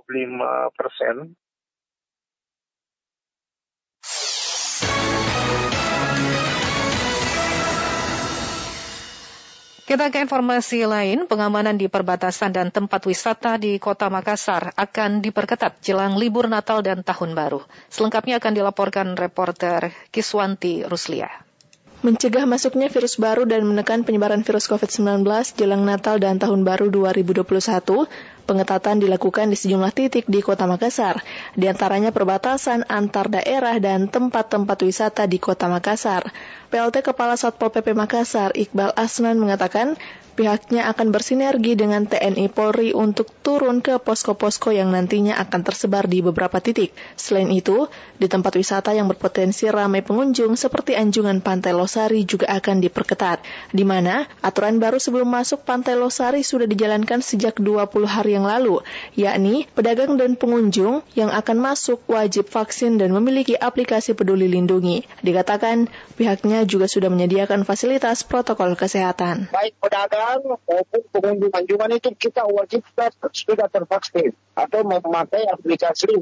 [0.79, 1.35] persen,
[9.91, 15.83] Kita ke informasi lain, pengamanan di perbatasan dan tempat wisata di kota Makassar akan diperketat
[15.83, 17.59] jelang libur Natal dan Tahun Baru.
[17.91, 21.27] Selengkapnya akan dilaporkan reporter Kiswanti Ruslia.
[22.07, 25.27] Mencegah masuknya virus baru dan menekan penyebaran virus COVID-19
[25.59, 27.43] jelang Natal dan Tahun Baru 2021,
[28.51, 31.23] pengetatan dilakukan di sejumlah titik di kota Makassar,
[31.55, 36.27] di antaranya perbatasan antar daerah dan tempat-tempat wisata di kota Makassar.
[36.67, 39.95] PLT Kepala Satpol PP Makassar, Iqbal Asnan mengatakan,
[40.31, 46.23] pihaknya akan bersinergi dengan TNI Polri untuk turun ke posko-posko yang nantinya akan tersebar di
[46.23, 46.95] beberapa titik.
[47.19, 52.79] Selain itu, di tempat wisata yang berpotensi ramai pengunjung seperti Anjungan Pantai Losari juga akan
[52.79, 53.43] diperketat,
[53.75, 58.81] di mana aturan baru sebelum masuk Pantai Losari sudah dijalankan sejak 20 hari yang lalu,
[59.13, 65.05] yakni pedagang dan pengunjung yang akan masuk wajib vaksin dan memiliki aplikasi peduli lindungi.
[65.21, 65.87] Dikatakan,
[66.17, 69.53] pihaknya juga sudah menyediakan fasilitas protokol kesehatan.
[69.53, 72.81] Baik pedagang maupun pengunjung anjungan itu kita wajib
[73.31, 76.21] sudah tervaksin atau memakai aplikasi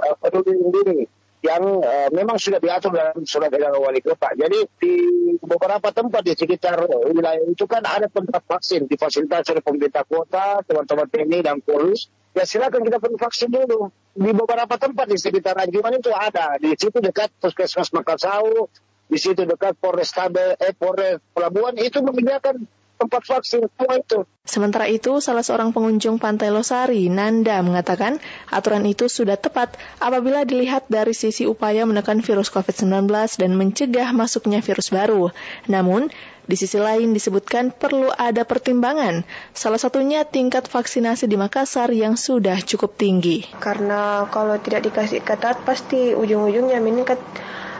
[0.00, 4.34] uh, peduli lindungi yang uh, memang sudah diatur dalam surat edaran wali kota.
[4.34, 4.94] Jadi di
[5.38, 6.82] beberapa tempat di sekitar
[7.14, 12.10] wilayah itu kan ada tempat vaksin difasilitasi oleh pemerintah kota, teman-teman TNI dan Polisi.
[12.34, 13.90] Ya silakan kita perlu vaksin dulu.
[14.18, 16.58] Di beberapa tempat di sekitar Anjungan itu ada.
[16.58, 18.66] Di situ dekat Puskesmas Makassau,
[19.08, 22.66] di situ dekat Polres Tabe, eh Polres Pelabuhan itu menyediakan
[22.98, 24.26] tempat vaksin semua itu.
[24.42, 28.18] Sementara itu, salah seorang pengunjung Pantai Losari, Nanda, mengatakan
[28.50, 33.06] aturan itu sudah tepat apabila dilihat dari sisi upaya menekan virus COVID-19
[33.38, 35.30] dan mencegah masuknya virus baru.
[35.70, 36.10] Namun,
[36.48, 39.20] di sisi lain disebutkan perlu ada pertimbangan,
[39.52, 43.44] salah satunya tingkat vaksinasi di Makassar yang sudah cukup tinggi.
[43.60, 47.20] Karena kalau tidak dikasih ketat, pasti ujung-ujungnya meningkat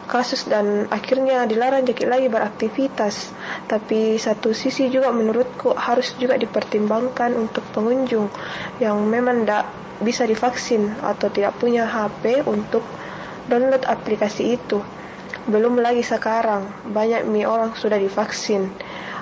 [0.08, 3.30] kasus dan akhirnya dilarang jadi lagi beraktivitas.
[3.68, 8.32] Tapi satu sisi juga menurutku harus juga dipertimbangkan untuk pengunjung
[8.80, 9.68] yang memang tidak
[10.00, 12.82] bisa divaksin atau tidak punya HP untuk
[13.46, 14.80] download aplikasi itu.
[15.48, 18.72] Belum lagi sekarang banyak mi orang sudah divaksin.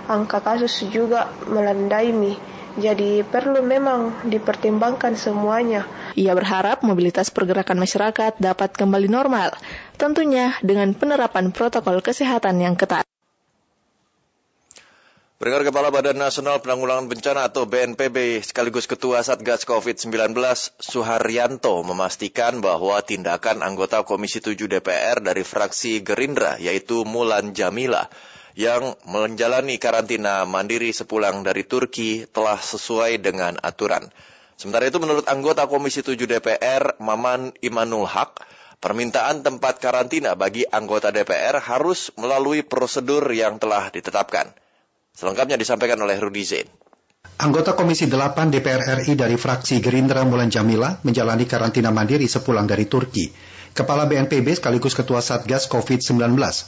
[0.06, 2.38] Angka kasus juga melandai mi.
[2.76, 5.88] Jadi perlu memang dipertimbangkan semuanya.
[6.12, 9.56] Ia berharap mobilitas pergerakan masyarakat dapat kembali normal,
[9.96, 13.08] tentunya dengan penerapan protokol kesehatan yang ketat.
[15.36, 20.32] Pendengar Kepala Badan Nasional Penanggulangan Bencana atau BNPB sekaligus Ketua Satgas COVID-19
[20.80, 28.08] Suharyanto memastikan bahwa tindakan anggota Komisi 7 DPR dari fraksi Gerindra yaitu Mulan Jamila
[28.56, 34.08] yang menjalani karantina mandiri sepulang dari Turki telah sesuai dengan aturan.
[34.56, 38.40] Sementara itu menurut anggota Komisi 7 DPR Maman Imanul Haq,
[38.80, 44.48] permintaan tempat karantina bagi anggota DPR harus melalui prosedur yang telah ditetapkan.
[45.12, 46.68] Selengkapnya disampaikan oleh Rudi Zain.
[47.36, 52.88] Anggota Komisi 8 DPR RI dari fraksi Gerindra Mulan Jamila menjalani karantina mandiri sepulang dari
[52.88, 53.28] Turki.
[53.76, 56.16] Kepala BNPB sekaligus Ketua Satgas COVID-19,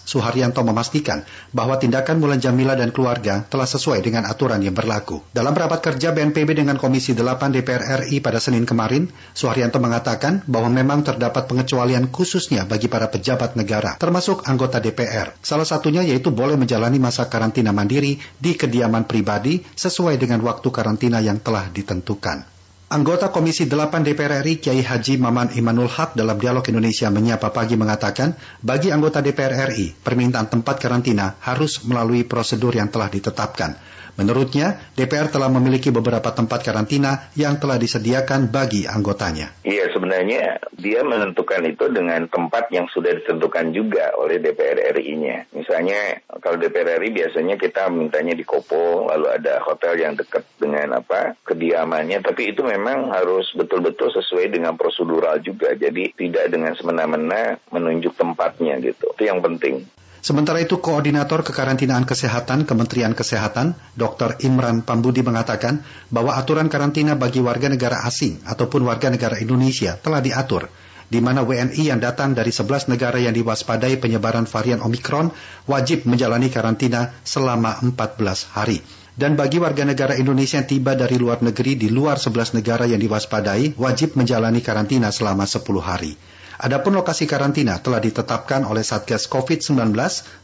[0.04, 1.24] Suharyanto memastikan
[1.56, 5.24] bahwa tindakan Mulan Jamila dan keluarga telah sesuai dengan aturan yang berlaku.
[5.32, 10.68] Dalam rapat kerja BNPB dengan Komisi 8 DPR RI pada Senin kemarin, Suharyanto mengatakan bahwa
[10.68, 15.32] memang terdapat pengecualian khususnya bagi para pejabat negara, termasuk anggota DPR.
[15.40, 21.24] Salah satunya yaitu boleh menjalani masa karantina mandiri di kediaman pribadi sesuai dengan waktu karantina
[21.24, 22.57] yang telah ditentukan.
[22.88, 27.76] Anggota Komisi 8 DPR RI Kiai Haji Maman Imanul Haq dalam Dialog Indonesia Menyapa Pagi
[27.76, 28.32] mengatakan,
[28.64, 33.76] bagi anggota DPR RI, permintaan tempat karantina harus melalui prosedur yang telah ditetapkan.
[34.18, 39.62] Menurutnya, DPR telah memiliki beberapa tempat karantina yang telah disediakan bagi anggotanya.
[39.62, 45.54] Iya, sebenarnya dia menentukan itu dengan tempat yang sudah ditentukan juga oleh DPR RI-nya.
[45.54, 50.98] Misalnya, kalau DPR RI biasanya kita mintanya di Kopo, lalu ada hotel yang dekat dengan
[50.98, 55.78] apa kediamannya, tapi itu memang harus betul-betul sesuai dengan prosedural juga.
[55.78, 59.14] Jadi tidak dengan semena-mena menunjuk tempatnya gitu.
[59.14, 59.86] Itu yang penting.
[60.28, 64.36] Sementara itu, Koordinator Kekarantinaan Kesehatan Kementerian Kesehatan, Dr.
[64.44, 65.80] Imran Pambudi mengatakan
[66.12, 70.68] bahwa aturan karantina bagi warga negara asing ataupun warga negara Indonesia telah diatur.
[71.08, 75.32] di mana WNI yang datang dari 11 negara yang diwaspadai penyebaran varian Omikron
[75.64, 78.84] wajib menjalani karantina selama 14 hari.
[79.16, 83.00] Dan bagi warga negara Indonesia yang tiba dari luar negeri di luar 11 negara yang
[83.00, 86.12] diwaspadai, wajib menjalani karantina selama 10 hari.
[86.58, 89.94] Adapun lokasi karantina telah ditetapkan oleh Satgas COVID-19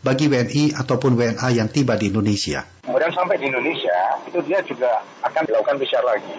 [0.06, 2.62] bagi WNI ataupun WNA yang tiba di Indonesia.
[2.86, 6.38] Kemudian sampai di Indonesia, itu dia juga akan dilakukan PCR lagi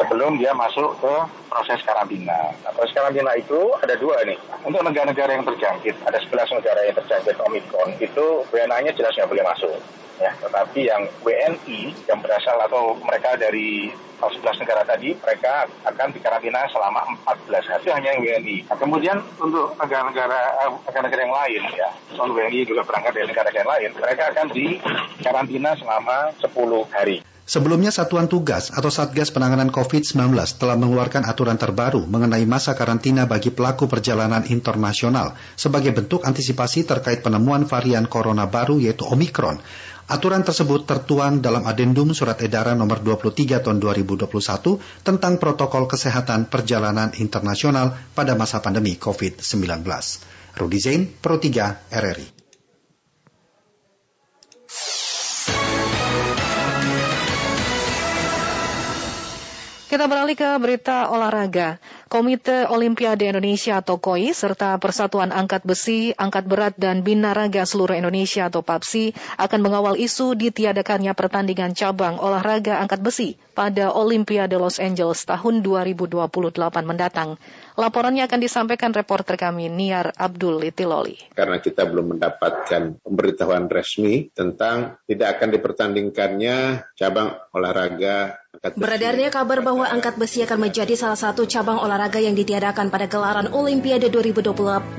[0.00, 1.14] sebelum dia masuk ke
[1.50, 2.56] proses karantina.
[2.64, 4.38] Nah, proses karantina itu ada dua nih.
[4.64, 9.44] Untuk negara-negara yang terjangkit, ada 11 negara yang terjangkit Omikron, itu WNA-nya jelas nggak boleh
[9.44, 9.76] masuk
[10.20, 10.30] ya.
[10.36, 13.88] Tetapi yang WNI yang berasal atau mereka dari
[14.20, 17.80] 11 negara tadi, mereka akan dikarantina selama 14 hari.
[17.88, 18.56] Itu hanya yang WNI.
[18.68, 21.88] Nah, kemudian untuk negara-negara eh, negara-negara yang lain ya,
[22.20, 27.18] non WNI juga berangkat dari negara-negara yang lain, mereka akan dikarantina selama 10 hari.
[27.50, 33.50] Sebelumnya Satuan Tugas atau Satgas Penanganan COVID-19 telah mengeluarkan aturan terbaru mengenai masa karantina bagi
[33.50, 39.58] pelaku perjalanan internasional sebagai bentuk antisipasi terkait penemuan varian corona baru yaitu Omikron.
[40.06, 44.30] Aturan tersebut tertuang dalam adendum surat edaran nomor 23 tahun 2021
[45.02, 49.82] tentang protokol kesehatan perjalanan internasional pada masa pandemi COVID-19.
[50.54, 52.39] Rudi Zain, Pro 3 RRI.
[59.90, 61.82] Kita beralih ke berita olahraga.
[62.06, 68.46] Komite Olimpiade Indonesia atau KOI serta Persatuan Angkat Besi, Angkat Berat dan Binaraga Seluruh Indonesia
[68.46, 75.26] atau PAPSI akan mengawal isu ditiadakannya pertandingan cabang olahraga angkat besi pada Olimpiade Los Angeles
[75.26, 76.14] tahun 2028
[76.86, 77.34] mendatang.
[77.74, 81.34] Laporannya akan disampaikan reporter kami Niar Abdul Litiloli.
[81.34, 86.56] Karena kita belum mendapatkan pemberitahuan resmi tentang tidak akan dipertandingkannya
[86.94, 92.34] cabang olahraga Beredarnya kabar bahwa angkat besi akan menjadi salah satu cabang olahraga olahraga yang
[92.34, 94.98] ditiadakan pada gelaran Olimpiade 2028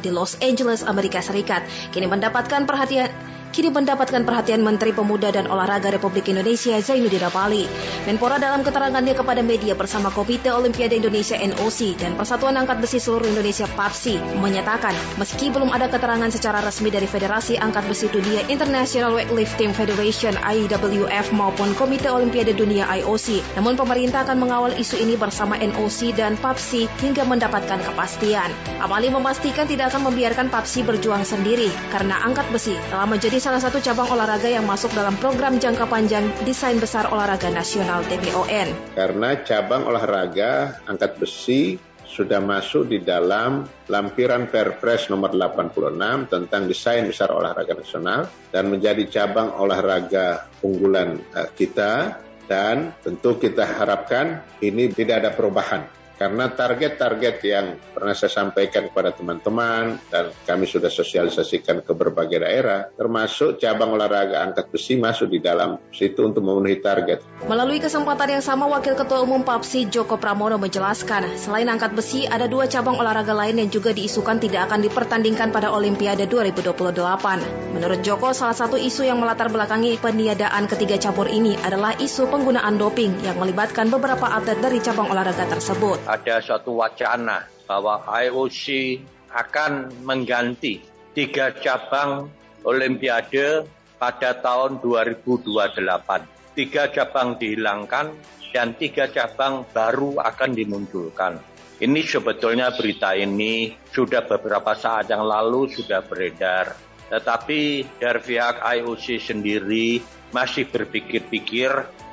[0.00, 3.12] di Los Angeles, Amerika Serikat, kini mendapatkan perhatian
[3.52, 7.68] kini mendapatkan perhatian Menteri Pemuda dan Olahraga Republik Indonesia Zainuddin Amali.
[8.08, 13.28] Menpora dalam keterangannya kepada media bersama Komite Olimpiade Indonesia NOC dan Persatuan Angkat Besi Seluruh
[13.28, 19.12] Indonesia PAPSI menyatakan meski belum ada keterangan secara resmi dari Federasi Angkat Besi Dunia International
[19.12, 25.58] Weightlifting Federation IWF maupun Komite Olimpiade Dunia IOC, namun pemerintah akan mengawal isu ini bersama
[25.58, 28.54] NOC dan PAPSI hingga mendapatkan kepastian.
[28.78, 33.82] Amali memastikan tidak akan membiarkan PAPSI berjuang sendiri karena angkat besi telah menjadi salah satu
[33.82, 38.94] cabang olahraga yang masuk dalam program jangka panjang Desain Besar Olahraga Nasional TBON.
[38.94, 41.82] Karena cabang olahraga angkat besi
[42.12, 49.08] sudah masuk di dalam lampiran Perpres nomor 86 tentang desain besar olahraga nasional dan menjadi
[49.08, 52.20] cabang olahraga unggulan eh, kita
[52.52, 55.88] dan tentu kita harapkan ini tidak ada perubahan
[56.22, 62.86] karena target-target yang pernah saya sampaikan kepada teman-teman dan kami sudah sosialisasikan ke berbagai daerah,
[62.94, 67.26] termasuk cabang olahraga angkat besi masuk di dalam situ untuk memenuhi target.
[67.50, 72.46] Melalui kesempatan yang sama, Wakil Ketua Umum PAPSI Joko Pramono menjelaskan, selain angkat besi, ada
[72.46, 77.74] dua cabang olahraga lain yang juga diisukan tidak akan dipertandingkan pada Olimpiade 2028.
[77.74, 82.78] Menurut Joko, salah satu isu yang melatar belakangi peniadaan ketiga cabur ini adalah isu penggunaan
[82.78, 89.00] doping yang melibatkan beberapa atlet dari cabang olahraga tersebut ada suatu wacana bahwa IOC
[89.32, 90.84] akan mengganti
[91.16, 92.28] tiga cabang
[92.62, 93.64] Olimpiade
[93.96, 96.52] pada tahun 2028.
[96.52, 98.12] Tiga cabang dihilangkan
[98.52, 101.40] dan tiga cabang baru akan dimunculkan.
[101.82, 106.76] Ini sebetulnya berita ini sudah beberapa saat yang lalu sudah beredar.
[107.10, 107.60] Tetapi
[107.98, 109.98] dari pihak IOC sendiri
[110.30, 111.72] masih berpikir-pikir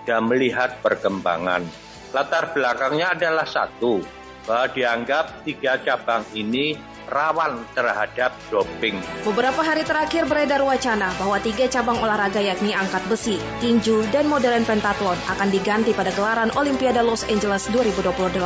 [0.09, 1.88] dan melihat perkembangan.
[2.09, 4.01] Latar belakangnya adalah satu,
[4.49, 6.73] bahwa dianggap tiga cabang ini
[7.09, 9.01] rawan terhadap doping.
[9.25, 14.63] Beberapa hari terakhir beredar wacana bahwa tiga cabang olahraga yakni angkat besi, tinju, dan modern
[14.63, 18.37] pentathlon akan diganti pada gelaran Olimpiade Los Angeles 2028.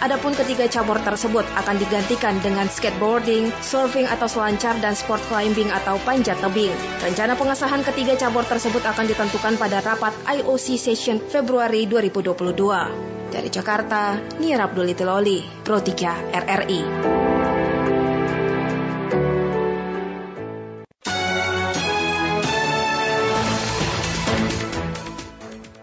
[0.00, 5.98] Adapun ketiga cabur tersebut akan digantikan dengan skateboarding, surfing atau selancar, dan sport climbing atau
[6.06, 6.72] panjat tebing.
[7.02, 13.18] Rencana pengesahan ketiga cabur tersebut akan ditentukan pada rapat IOC Session Februari 2022.
[13.28, 16.80] Dari Jakarta, Nia Abdul Itiloli, Pro 3 RRI.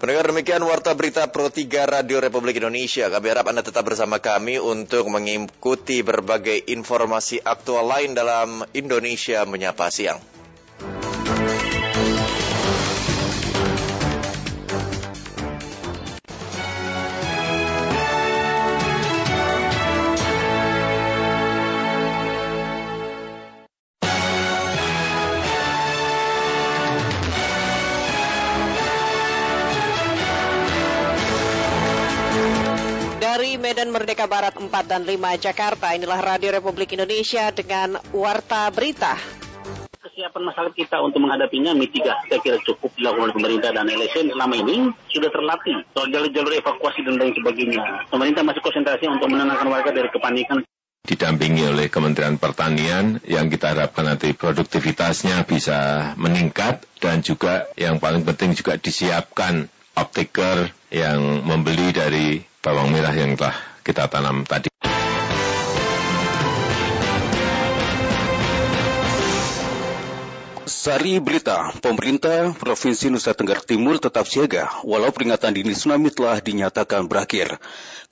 [0.05, 3.09] Pendengar demikian Warta Berita Pro 3 Radio Republik Indonesia.
[3.09, 9.89] Kami harap Anda tetap bersama kami untuk mengikuti berbagai informasi aktual lain dalam Indonesia Menyapa
[9.89, 10.34] Siang.
[33.85, 35.93] Medan Merdeka Barat 4 dan 5 Jakarta.
[35.93, 39.13] Inilah Radio Republik Indonesia dengan Warta Berita.
[40.01, 44.57] Kesiapan masalah kita untuk menghadapinya mitigasi saya kira cukup dilakukan oleh pemerintah dan LSM selama
[44.57, 48.09] ini sudah terlatih soal jalur-jalur evakuasi dan lain sebagainya.
[48.09, 50.65] Pemerintah masih konsentrasi untuk menenangkan warga dari kepanikan
[51.05, 58.25] didampingi oleh Kementerian Pertanian yang kita harapkan nanti produktivitasnya bisa meningkat dan juga yang paling
[58.25, 64.73] penting juga disiapkan optiker yang membeli dari bawang merah yang telah kita tanam tadi.
[70.65, 77.09] Sari berita, pemerintah Provinsi Nusa Tenggara Timur tetap siaga walau peringatan dini tsunami telah dinyatakan
[77.09, 77.57] berakhir.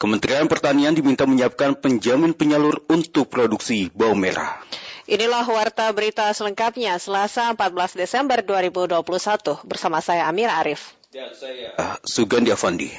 [0.01, 4.57] Kementerian Pertanian diminta menyiapkan penjamin penyalur untuk produksi bawang merah.
[5.05, 9.05] Inilah warta berita selengkapnya Selasa 14 Desember 2021
[9.69, 10.97] bersama saya Amir Arif.
[11.13, 12.89] Dan saya Sugandi Avandi.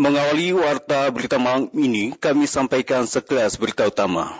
[0.00, 4.32] Mengawali warta berita malam ini, kami sampaikan sekelas berita utama.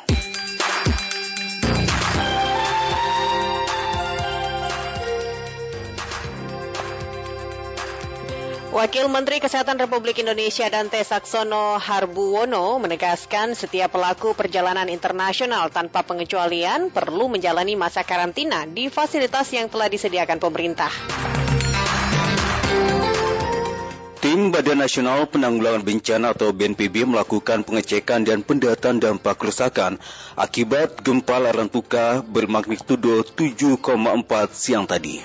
[8.72, 16.88] Wakil Menteri Kesehatan Republik Indonesia Dante Saksono Harbuwono menegaskan setiap pelaku perjalanan internasional tanpa pengecualian
[16.88, 21.49] perlu menjalani masa karantina di fasilitas yang telah disediakan pemerintah.
[24.40, 30.00] Tim Badan Nasional Penanggulangan Bencana atau BNPB melakukan pengecekan dan pendataan dampak kerusakan
[30.32, 33.84] akibat gempa Larantuka bermagnitudo 7,4
[34.48, 35.20] siang tadi.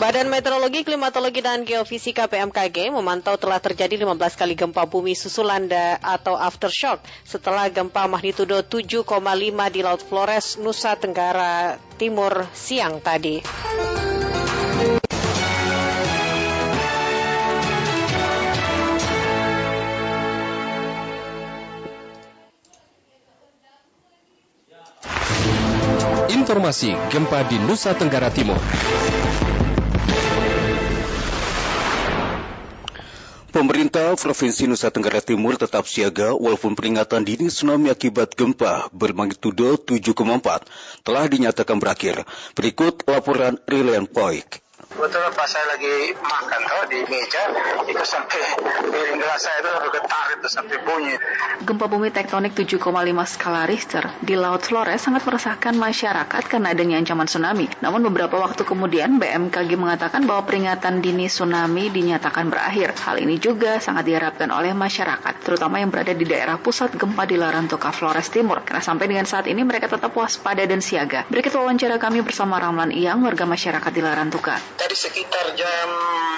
[0.00, 5.68] Badan Meteorologi, Klimatologi, dan Geofisika PMKG memantau telah terjadi 15 kali gempa bumi susulan
[6.00, 9.04] atau aftershock setelah gempa magnitudo 7,5
[9.68, 13.44] di Laut Flores, Nusa Tenggara Timur siang tadi.
[26.32, 28.56] Informasi gempa di Nusa Tenggara Timur.
[33.52, 41.04] Pemerintah Provinsi Nusa Tenggara Timur tetap siaga walaupun peringatan dini tsunami akibat gempa bermagnitudo 7,4
[41.04, 42.24] telah dinyatakan berakhir.
[42.56, 44.63] Berikut laporan Reliant Poik.
[44.94, 47.42] Betul pas saya lagi makan tuh di meja,
[47.90, 48.38] itu sampai
[48.86, 51.14] piring gelas saya itu bergetar itu sampai bunyi.
[51.66, 52.78] Gempa bumi tektonik 7,5
[53.26, 57.66] skala Richter di Laut Flores sangat meresahkan masyarakat karena adanya ancaman tsunami.
[57.82, 62.94] Namun beberapa waktu kemudian BMKG mengatakan bahwa peringatan dini tsunami dinyatakan berakhir.
[62.94, 67.34] Hal ini juga sangat diharapkan oleh masyarakat, terutama yang berada di daerah pusat gempa di
[67.34, 68.62] Larantuka Flores Timur.
[68.62, 71.26] Karena sampai dengan saat ini mereka tetap waspada dan siaga.
[71.26, 75.88] Berikut wawancara kami bersama Ramlan Iyang, warga masyarakat di Larantuka tadi sekitar jam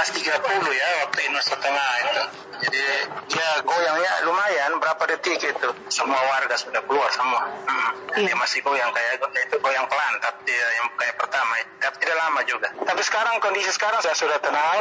[0.07, 0.23] 30
[0.71, 2.23] ya waktu Indonesia Tengah itu.
[2.57, 2.85] Jadi
[3.27, 5.69] dia goyangnya lumayan berapa detik itu.
[5.91, 7.43] Semua warga sudah keluar semua.
[7.67, 7.91] Hmm.
[8.17, 8.33] Iya.
[8.33, 12.41] Dia masih goyang kayak itu goyang pelan tapi dia yang kayak pertama tapi tidak lama
[12.47, 12.69] juga.
[12.87, 14.79] Tapi sekarang kondisi sekarang saya sudah tenang.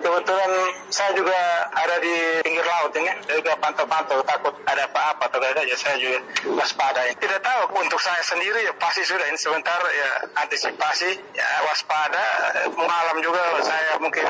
[0.00, 0.50] Kebetulan
[0.88, 1.38] saya juga
[1.74, 2.14] ada di
[2.46, 3.10] pinggir laut ini.
[3.26, 6.22] Saya juga pantau-pantau takut ada apa-apa atau ada aja saya juga
[6.56, 7.04] waspada.
[7.10, 10.10] Tidak tahu untuk saya sendiri ya pasti sudah ini sebentar ya
[10.46, 12.24] antisipasi ya waspada
[12.84, 14.24] malam juga saya mungkin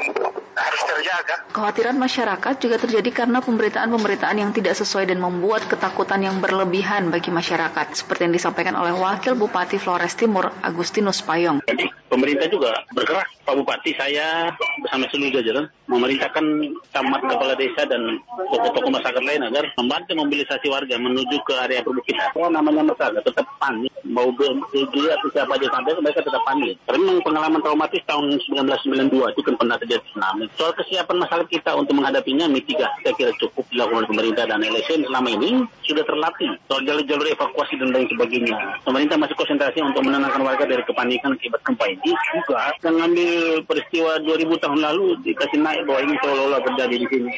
[0.55, 1.35] harus terjaga.
[1.51, 7.35] Kekhawatiran masyarakat juga terjadi karena pemberitaan-pemberitaan yang tidak sesuai dan membuat ketakutan yang berlebihan bagi
[7.35, 11.67] masyarakat, seperti yang disampaikan oleh Wakil Bupati Flores Timur, Agustinus Payong.
[11.67, 13.27] Jadi pemerintah juga bergerak.
[13.45, 16.45] Pak Bupati saya bersama seluruh jajaran memerintahkan
[16.91, 18.19] camat kepala desa dan
[18.53, 22.33] tokoh-tokoh masyarakat lain agar membantu mobilisasi warga menuju ke area perbukitan.
[22.41, 23.93] Oh, namanya masyarakat tetap panik.
[24.05, 26.81] Mau berdiri atau siapa aja sampai mereka tetap panik.
[26.89, 30.45] Karena memang pengalaman traumatis tahun 1992 itu kan pernah terjadi tsunami.
[30.57, 35.05] Soal kesiapan masyarakat kita untuk menghadapinya mitigasi saya kira cukup dilakukan oleh pemerintah dan LSM
[35.05, 35.51] selama ini
[35.85, 36.51] sudah terlatih.
[36.71, 38.57] Soal jalur-jalur evakuasi dan lain sebagainya.
[38.87, 43.33] Pemerintah masih konsentrasi untuk menenangkan warga dari kepanikan akibat gempa ini juga mengambil
[43.67, 47.31] peristiwa 2000 tahun lalu dikasih naik bahwa ini seolah-olah terjadi di sini.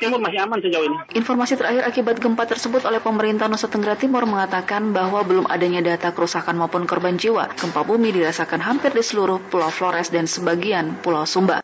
[0.00, 0.96] Timur masih aman sejauh ini.
[1.20, 6.16] Informasi terakhir akibat gempa tersebut oleh pemerintah Nusa Tenggara Timur mengatakan bahwa belum adanya data
[6.16, 7.52] kerusakan maupun korban jiwa.
[7.52, 11.60] Gempa bumi dirasakan hampir di seluruh Pulau Flores dan sebagian Pulau Sumba.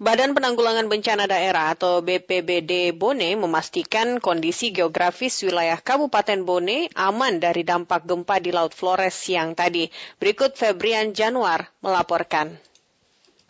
[0.00, 7.68] Badan Penanggulangan Bencana Daerah atau BPBD Bone memastikan kondisi geografis wilayah Kabupaten Bone aman dari
[7.68, 9.92] dampak gempa di Laut Flores siang tadi.
[10.16, 12.69] Berikut Febrian Januar melaporkan.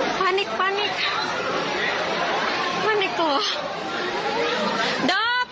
[0.00, 0.94] Panik, panik.
[2.84, 3.44] Panik tuh.
[5.04, 5.48] Dap.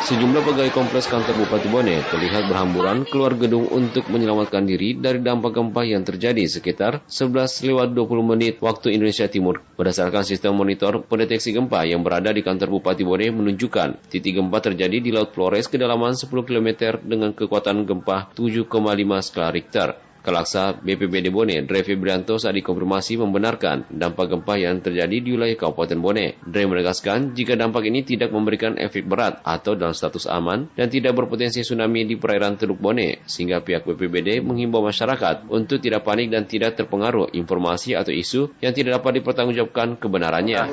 [0.00, 5.52] Sejumlah pegawai kompleks kantor Bupati Bone terlihat berhamburan keluar gedung untuk menyelamatkan diri dari dampak
[5.52, 9.60] gempa yang terjadi sekitar 11 lewat 20 menit waktu Indonesia Timur.
[9.76, 15.04] Berdasarkan sistem monitor pendeteksi gempa yang berada di kantor Bupati Bone menunjukkan titik gempa terjadi
[15.04, 18.72] di Laut Flores kedalaman 10 km dengan kekuatan gempa 7,5
[19.20, 20.09] skala Richter.
[20.20, 25.96] Kelaksa BPBD Bone, Dre Febrianto saat dikonfirmasi membenarkan dampak gempa yang terjadi di wilayah Kabupaten
[25.96, 26.36] Bone.
[26.44, 31.16] Dre menegaskan jika dampak ini tidak memberikan efek berat atau dalam status aman dan tidak
[31.16, 36.44] berpotensi tsunami di perairan Teluk Bone, sehingga pihak BPBD menghimbau masyarakat untuk tidak panik dan
[36.44, 40.68] tidak terpengaruh informasi atau isu yang tidak dapat dipertanggungjawabkan kebenarannya.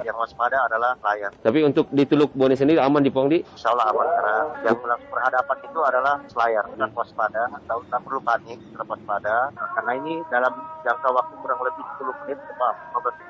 [0.00, 1.30] yang waspada adalah nelayan.
[1.42, 3.42] Tapi untuk di Teluk Bone sendiri aman di Pongdi?
[3.42, 8.58] Insya Allah aman karena yang berhadapan itu adalah nelayan dan waspada atau tak perlu panik,
[8.72, 9.36] terlepas pada.
[9.76, 10.52] Karena ini dalam
[10.86, 12.76] jangka waktu kurang lebih 10 menit maaf,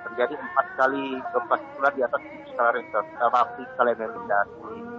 [0.09, 2.23] terjadi empat kali gempa susulan di atas
[2.53, 4.90] skala Richter, sama skala dari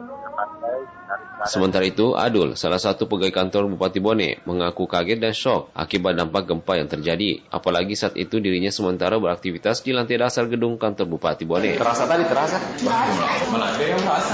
[1.41, 6.45] Sementara itu, Adul, salah satu pegawai kantor Bupati Bone, mengaku kaget dan shock akibat dampak
[6.45, 7.41] gempa yang terjadi.
[7.49, 11.81] Apalagi saat itu dirinya sementara beraktivitas di lantai dasar gedung kantor Bupati Bone.
[11.81, 12.61] Terasa tadi, terasa?
[12.61, 14.33] Ada yang merasa.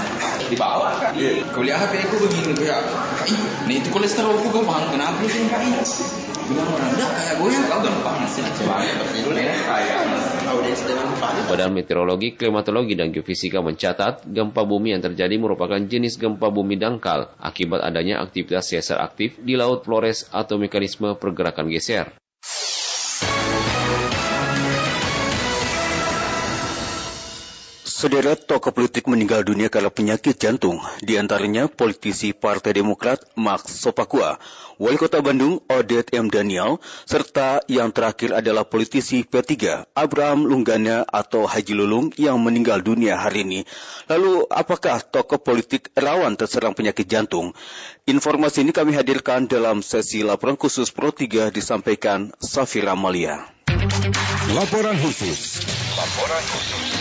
[0.52, 1.16] Di bawah kan?
[1.56, 2.80] Kau lihat HP aku begini, kayak,
[3.72, 5.48] nih itu kolesterol aku gampang, kenapa sih
[6.48, 8.44] kayak Benar-benar kayak goyang, kau gampang sih.
[11.48, 17.32] Badan Meteorologi, Klimatologi, dan Geofisika mencatat gempa bumi yang terjadi merupakan jenis gempa bumi dangkal
[17.40, 22.12] akibat adanya aktivitas sesar aktif di Laut Flores atau mekanisme pergerakan geser.
[27.98, 34.38] Sederet tokoh politik meninggal dunia karena penyakit jantung, di antaranya politisi Partai Demokrat Max Sopakua,
[34.78, 36.30] Wali Kota Bandung Odet M.
[36.30, 36.78] Daniel,
[37.10, 43.42] serta yang terakhir adalah politisi P3 Abraham Lunggana atau Haji Lulung yang meninggal dunia hari
[43.50, 43.66] ini.
[44.06, 47.58] Lalu apakah tokoh politik rawan terserang penyakit jantung?
[48.06, 53.42] Informasi ini kami hadirkan dalam sesi laporan khusus Pro 3 disampaikan Safira Malia.
[54.54, 55.66] Laporan khusus.
[55.98, 56.97] Laporan khusus.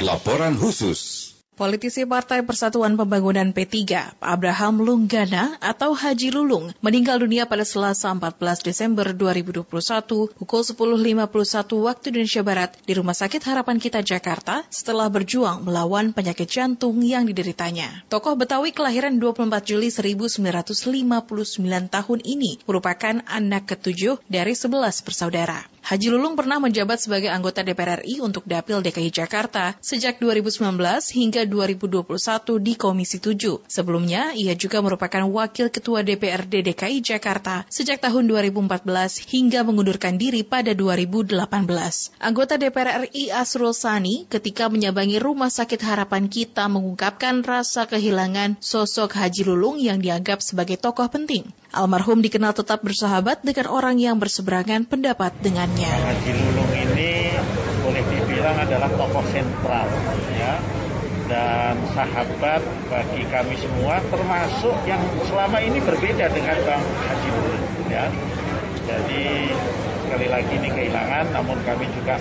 [0.00, 1.17] Laporan khusus.
[1.58, 3.74] Politisi Partai Persatuan Pembangunan P3,
[4.22, 9.66] Abraham Lunggana atau Haji Lulung, meninggal dunia pada Selasa 14 Desember 2021
[10.38, 11.18] pukul 10.51
[11.82, 17.26] waktu Indonesia Barat di Rumah Sakit Harapan Kita Jakarta setelah berjuang melawan penyakit jantung yang
[17.26, 18.06] dideritanya.
[18.06, 20.78] Tokoh Betawi kelahiran 24 Juli 1959
[21.90, 25.66] tahun ini merupakan anak ketujuh dari 11 bersaudara.
[25.88, 30.76] Haji Lulung pernah menjabat sebagai anggota DPR RI untuk Dapil DKI Jakarta sejak 2019
[31.16, 32.04] hingga 2021
[32.60, 33.64] di Komisi 7.
[33.64, 40.44] Sebelumnya, ia juga merupakan Wakil Ketua DPRD DKI Jakarta sejak tahun 2014 hingga mengundurkan diri
[40.44, 41.32] pada 2018.
[42.20, 49.16] Anggota DPR RI Asrul Sani ketika menyambangi Rumah Sakit Harapan Kita mengungkapkan rasa kehilangan sosok
[49.16, 51.48] Haji Lulung yang dianggap sebagai tokoh penting.
[51.72, 55.88] Almarhum dikenal tetap bersahabat dengan orang yang berseberangan pendapat dengannya.
[55.88, 57.32] Haji Lulung ini
[57.84, 59.88] boleh dibilang adalah tokoh sentral
[60.36, 60.52] ya
[61.28, 68.08] dan sahabat bagi kami semua termasuk yang selama ini berbeda dengan Bang Haji Lulung ya.
[68.88, 69.52] Jadi
[70.08, 72.16] sekali lagi ini kehilangan namun kami juga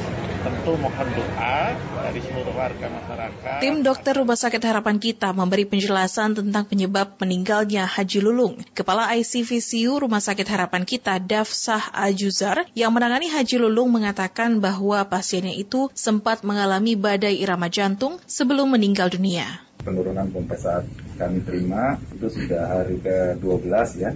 [0.47, 3.59] tentu mohon doa dari seluruh warga masyarakat.
[3.59, 8.55] Tim dokter Rumah Sakit Harapan Kita memberi penjelasan tentang penyebab meninggalnya Haji Lulung.
[8.71, 15.51] Kepala ICVCU Rumah Sakit Harapan Kita, Dafsah Ajuzar, yang menangani Haji Lulung mengatakan bahwa pasiennya
[15.51, 19.67] itu sempat mengalami badai irama jantung sebelum meninggal dunia.
[19.83, 20.87] Penurunan pompa saat
[21.19, 23.67] kami terima itu sudah hari ke-12
[23.99, 24.15] ya.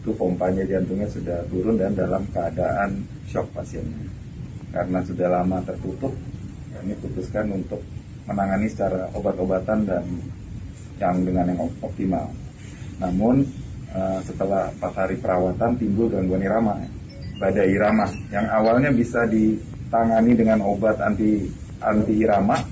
[0.00, 4.17] Itu pompanya jantungnya sudah turun dan dalam keadaan shock pasiennya
[4.78, 6.14] karena sudah lama tertutup
[6.78, 7.82] kami putuskan untuk
[8.30, 10.06] menangani secara obat-obatan dan
[11.02, 12.30] yang dengan yang optimal.
[13.02, 13.42] Namun
[13.90, 16.78] uh, setelah empat hari perawatan timbul gangguan irama,
[17.42, 21.50] badai irama yang awalnya bisa ditangani dengan obat anti
[21.82, 22.62] anti irama,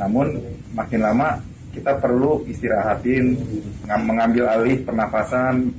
[0.00, 0.40] namun
[0.72, 3.38] makin lama kita perlu istirahatin,
[3.86, 5.70] mengambil alih pernafasan,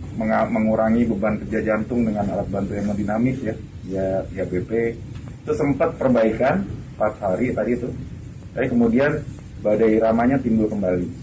[0.48, 3.54] mengurangi beban kerja jantung dengan alat bantu hemodinamis ya,
[3.92, 4.96] ya, ya BP,
[5.42, 6.64] itu sempat perbaikan
[6.98, 7.90] 4 hari tadi itu.
[8.52, 9.22] Tapi kemudian
[9.62, 11.21] badai ramanya timbul kembali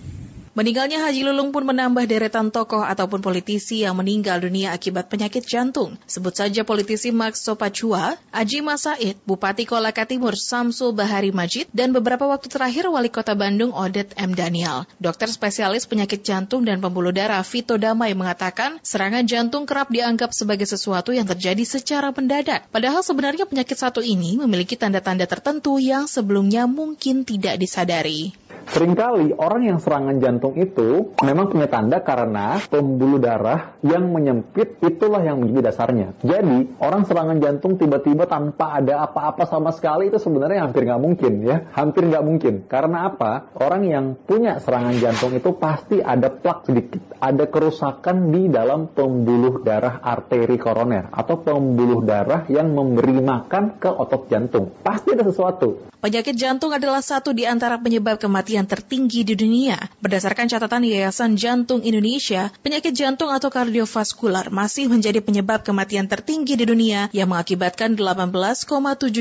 [0.58, 5.94] Meninggalnya Haji Lulung pun menambah deretan tokoh ataupun politisi yang meninggal dunia akibat penyakit jantung.
[6.10, 12.26] Sebut saja politisi Max Sopacua, Aji Masaid, Bupati Kolaka Timur Samsul Bahari Majid, dan beberapa
[12.26, 14.34] waktu terakhir Wali Kota Bandung Odet M.
[14.34, 14.82] Daniel.
[14.98, 20.66] Dokter spesialis penyakit jantung dan pembuluh darah Vito Damai mengatakan serangan jantung kerap dianggap sebagai
[20.66, 22.66] sesuatu yang terjadi secara mendadak.
[22.74, 28.34] Padahal sebenarnya penyakit satu ini memiliki tanda-tanda tertentu yang sebelumnya mungkin tidak disadari.
[28.68, 35.24] Seringkali orang yang serangan jantung itu memang punya tanda karena pembuluh darah yang menyempit itulah
[35.24, 36.14] yang menjadi dasarnya.
[36.20, 41.32] Jadi orang serangan jantung tiba-tiba tanpa ada apa-apa sama sekali itu sebenarnya hampir nggak mungkin
[41.42, 42.54] ya, hampir nggak mungkin.
[42.68, 43.48] Karena apa?
[43.56, 49.64] Orang yang punya serangan jantung itu pasti ada plak sedikit, ada kerusakan di dalam pembuluh
[49.64, 54.70] darah arteri koroner atau pembuluh darah yang memberi makan ke otot jantung.
[54.84, 55.88] Pasti ada sesuatu.
[55.98, 59.74] Penyakit jantung adalah satu di antara penyebab kematian tertinggi di dunia.
[59.98, 66.68] Berdasarkan catatan Yayasan Jantung Indonesia, penyakit jantung atau kardiovaskular masih menjadi penyebab kematian tertinggi di
[66.68, 68.66] dunia yang mengakibatkan 18,7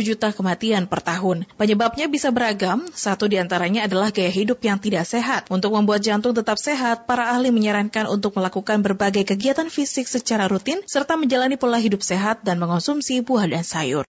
[0.03, 1.45] juta kematian per tahun.
[1.55, 5.47] Penyebabnya bisa beragam, satu di antaranya adalah gaya hidup yang tidak sehat.
[5.53, 10.81] Untuk membuat jantung tetap sehat, para ahli menyarankan untuk melakukan berbagai kegiatan fisik secara rutin
[10.89, 14.03] serta menjalani pola hidup sehat dan mengonsumsi buah dan sayur.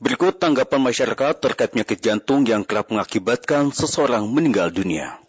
[0.00, 5.20] Berikut tanggapan masyarakat terkait penyakit jantung yang kerap mengakibatkan seseorang meninggal dunia.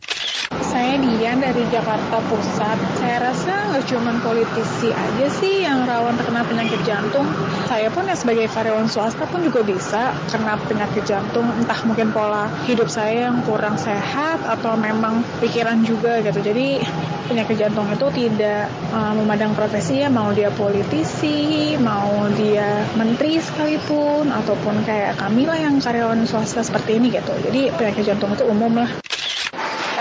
[0.60, 3.00] Saya Dian dari Jakarta Pusat.
[3.00, 7.24] Saya rasa nggak cuma politisi aja sih yang rawan terkena penyakit jantung.
[7.72, 11.48] Saya pun ya sebagai karyawan swasta pun juga bisa kena penyakit jantung.
[11.56, 16.44] Entah mungkin pola hidup saya yang kurang sehat atau memang pikiran juga gitu.
[16.44, 16.84] Jadi
[17.32, 24.28] penyakit jantung itu tidak uh, memandang profesi ya mau dia politisi, mau dia menteri sekalipun
[24.28, 27.32] ataupun kayak kami lah yang karyawan swasta seperti ini gitu.
[27.40, 28.92] Jadi penyakit jantung itu umum lah.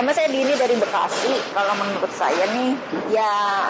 [0.01, 2.73] Karena saya dini dari Bekasi, kalau menurut saya nih,
[3.13, 3.69] ya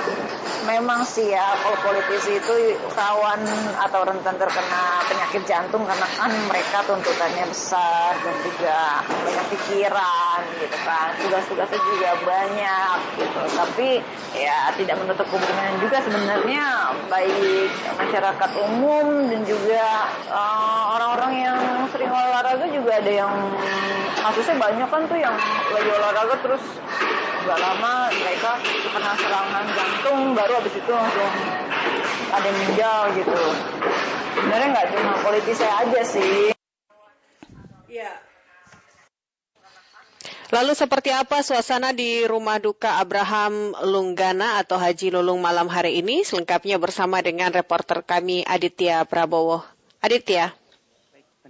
[0.62, 3.42] memang sih ya kalau politisi itu kawan
[3.82, 10.78] atau rentan terkena penyakit jantung karena kan mereka tuntutannya besar dan juga banyak pikiran gitu
[10.86, 11.18] kan.
[11.18, 13.40] Tugas-tugasnya juga banyak gitu.
[13.50, 13.88] Tapi
[14.38, 20.06] ya tidak menutup kemungkinan juga sebenarnya baik masyarakat umum dan juga
[20.94, 21.60] orang-orang uh, yang
[21.90, 23.34] sering olahraga juga ada yang
[24.20, 25.32] kasusnya banyak kan tuh yang
[25.72, 26.64] lagi olahraga olahraga terus
[27.48, 28.52] nggak lama mereka
[28.92, 31.32] kena serangan jantung baru habis itu langsung
[32.28, 33.42] ada yang meninggal gitu
[34.36, 36.52] sebenarnya nggak cuma politisi aja sih
[37.88, 38.12] ya
[40.50, 46.26] Lalu seperti apa suasana di rumah duka Abraham Lunggana atau Haji Lulung malam hari ini?
[46.26, 49.62] Selengkapnya bersama dengan reporter kami Aditya Prabowo.
[50.02, 50.59] Aditya.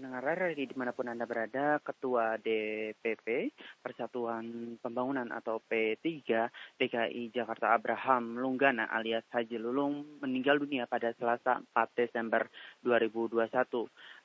[0.00, 3.52] Pendengar dari di mana pun Anda berada, Ketua DPP
[3.84, 6.08] Persatuan Pembangunan atau P3
[6.80, 12.48] DKI Jakarta Abraham Lunggana alias Haji Lulung meninggal dunia pada Selasa 4 Desember
[12.80, 13.44] 2021.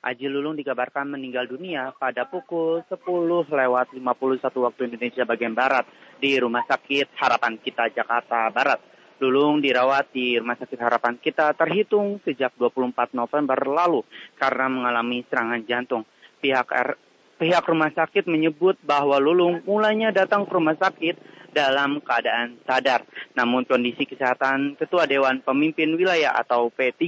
[0.00, 2.96] Haji Lulung dikabarkan meninggal dunia pada pukul 10
[3.44, 5.84] lewat 51 waktu Indonesia bagian Barat
[6.16, 8.95] di Rumah Sakit Harapan Kita Jakarta Barat.
[9.16, 14.04] Lulung dirawat di Rumah Sakit Harapan kita terhitung sejak 24 November lalu
[14.36, 16.04] karena mengalami serangan jantung.
[16.36, 17.00] Pihak R,
[17.40, 21.16] pihak rumah sakit menyebut bahwa Lulung mulanya datang ke rumah sakit
[21.56, 23.08] dalam keadaan sadar.
[23.32, 27.00] Namun kondisi kesehatan Ketua Dewan Pemimpin Wilayah atau P3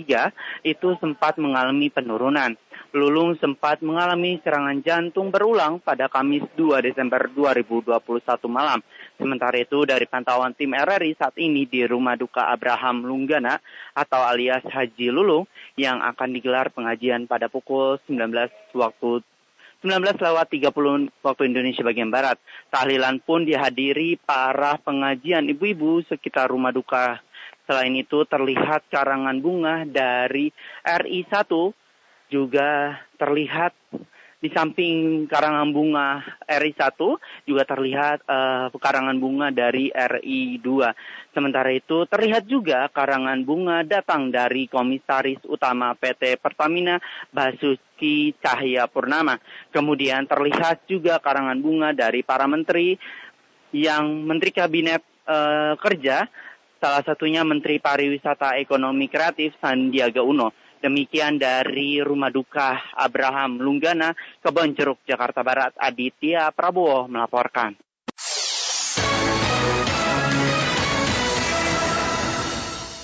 [0.65, 2.57] itu sempat mengalami penurunan.
[2.97, 8.01] Lulung sempat mengalami serangan jantung berulang pada Kamis 2 Desember 2021
[8.49, 8.81] malam.
[9.19, 13.59] Sementara itu dari pantauan tim RRI saat ini di Rumah Duka Abraham Lunggana
[13.91, 18.31] atau alias Haji Lulung yang akan digelar pengajian pada pukul 19
[18.79, 19.11] waktu
[19.83, 22.39] 19 lewat 30 waktu Indonesia bagian Barat.
[22.71, 27.23] Tahlilan pun dihadiri para pengajian ibu-ibu sekitar rumah duka.
[27.67, 30.51] Selain itu terlihat karangan bunga dari
[30.83, 33.75] RI 1 juga terlihat
[34.39, 36.95] di samping karangan bunga RI 1
[37.43, 41.35] juga terlihat uh, karangan bunga dari RI 2.
[41.35, 47.03] Sementara itu terlihat juga karangan bunga datang dari Komisaris Utama PT Pertamina
[47.35, 49.43] Basuki Cahaya Purnama.
[49.75, 52.95] Kemudian terlihat juga karangan bunga dari para menteri
[53.75, 56.31] yang Menteri Kabinet uh, Kerja,
[56.79, 60.68] salah satunya Menteri Pariwisata Ekonomi Kreatif Sandiaga Uno.
[60.79, 67.88] Demikian dari Rumah Duka Abraham Lunggana, Kebon Jeruk, Jakarta Barat, Aditya Prabowo melaporkan.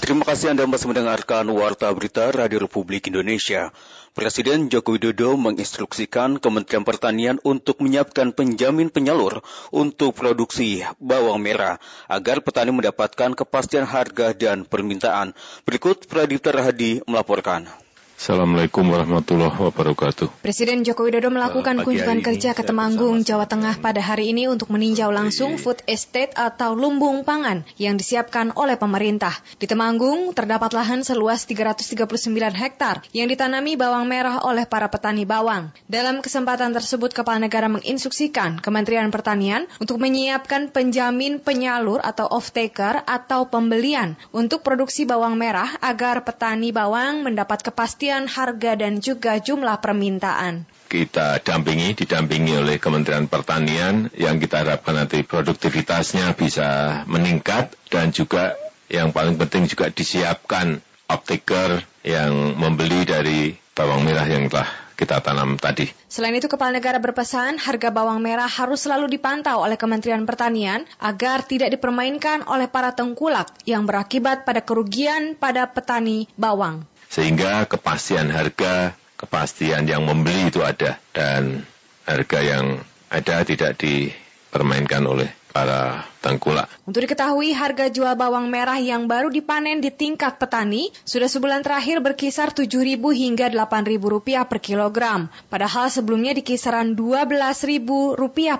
[0.04, 3.72] Terima kasih Anda masih mendengarkan Warta Berita Radio Republik Indonesia.
[4.12, 9.40] Presiden Joko Widodo menginstruksikan Kementerian Pertanian untuk menyiapkan penjamin penyalur
[9.72, 15.32] untuk produksi bawang merah agar petani mendapatkan kepastian harga dan permintaan.
[15.64, 17.83] Berikut Pradipta Rahadi melaporkan.
[18.14, 20.46] Assalamualaikum warahmatullahi wabarakatuh.
[20.46, 25.10] Presiden Joko Widodo melakukan kunjungan kerja ke Temanggung, Jawa Tengah pada hari ini untuk meninjau
[25.10, 29.34] langsung food estate atau lumbung pangan yang disiapkan oleh pemerintah.
[29.58, 35.74] Di Temanggung terdapat lahan seluas 339 hektar yang ditanami bawang merah oleh para petani bawang.
[35.90, 43.50] Dalam kesempatan tersebut, Kepala Negara menginstruksikan Kementerian Pertanian untuk menyiapkan penjamin penyalur atau off-taker atau
[43.50, 49.80] pembelian untuk produksi bawang merah agar petani bawang mendapat kepastian kepastian harga dan juga jumlah
[49.80, 50.68] permintaan.
[50.92, 58.60] Kita dampingi, didampingi oleh Kementerian Pertanian yang kita harapkan nanti produktivitasnya bisa meningkat dan juga
[58.92, 64.68] yang paling penting juga disiapkan optiker yang membeli dari bawang merah yang telah
[65.00, 65.88] kita tanam tadi.
[66.04, 71.40] Selain itu, Kepala Negara berpesan harga bawang merah harus selalu dipantau oleh Kementerian Pertanian agar
[71.40, 78.98] tidak dipermainkan oleh para tengkulak yang berakibat pada kerugian pada petani bawang sehingga kepastian harga,
[79.14, 80.98] kepastian yang membeli itu ada.
[81.14, 81.62] Dan
[82.02, 86.66] harga yang ada tidak dipermainkan oleh para tengkulak.
[86.82, 92.02] Untuk diketahui, harga jual bawang merah yang baru dipanen di tingkat petani sudah sebulan terakhir
[92.02, 95.30] berkisar Rp7.000 hingga Rp8.000 per kilogram.
[95.46, 97.86] Padahal sebelumnya di kisaran Rp12.000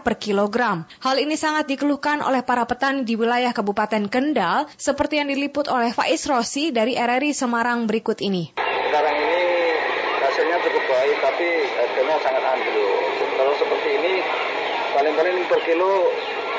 [0.07, 0.87] per kilogram.
[1.03, 5.91] Hal ini sangat dikeluhkan oleh para petani di wilayah Kabupaten Kendal, seperti yang diliput oleh
[5.91, 8.55] Faiz Rossi dari RRI Semarang berikut ini.
[8.55, 9.43] Sekarang ini
[10.23, 12.95] hasilnya cukup baik, tapi harganya sangat anjlok.
[13.35, 14.15] Kalau seperti ini,
[14.95, 15.91] paling-paling per kilo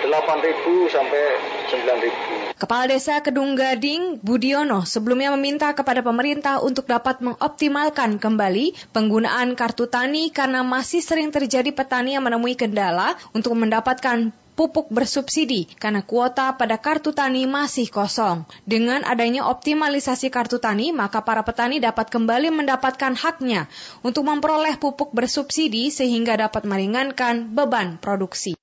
[0.08, 1.24] 8.000 sampai
[1.70, 2.46] 9.000.
[2.56, 9.92] Kepala Desa Kedung Gading, Budiono, sebelumnya meminta kepada pemerintah untuk dapat mengoptimalkan kembali penggunaan kartu
[9.92, 16.56] tani karena masih sering terjadi petani yang menemui kendala untuk mendapatkan pupuk bersubsidi karena kuota
[16.56, 18.48] pada kartu tani masih kosong.
[18.64, 23.68] Dengan adanya optimalisasi kartu tani, maka para petani dapat kembali mendapatkan haknya
[24.00, 28.56] untuk memperoleh pupuk bersubsidi sehingga dapat meringankan beban produksi.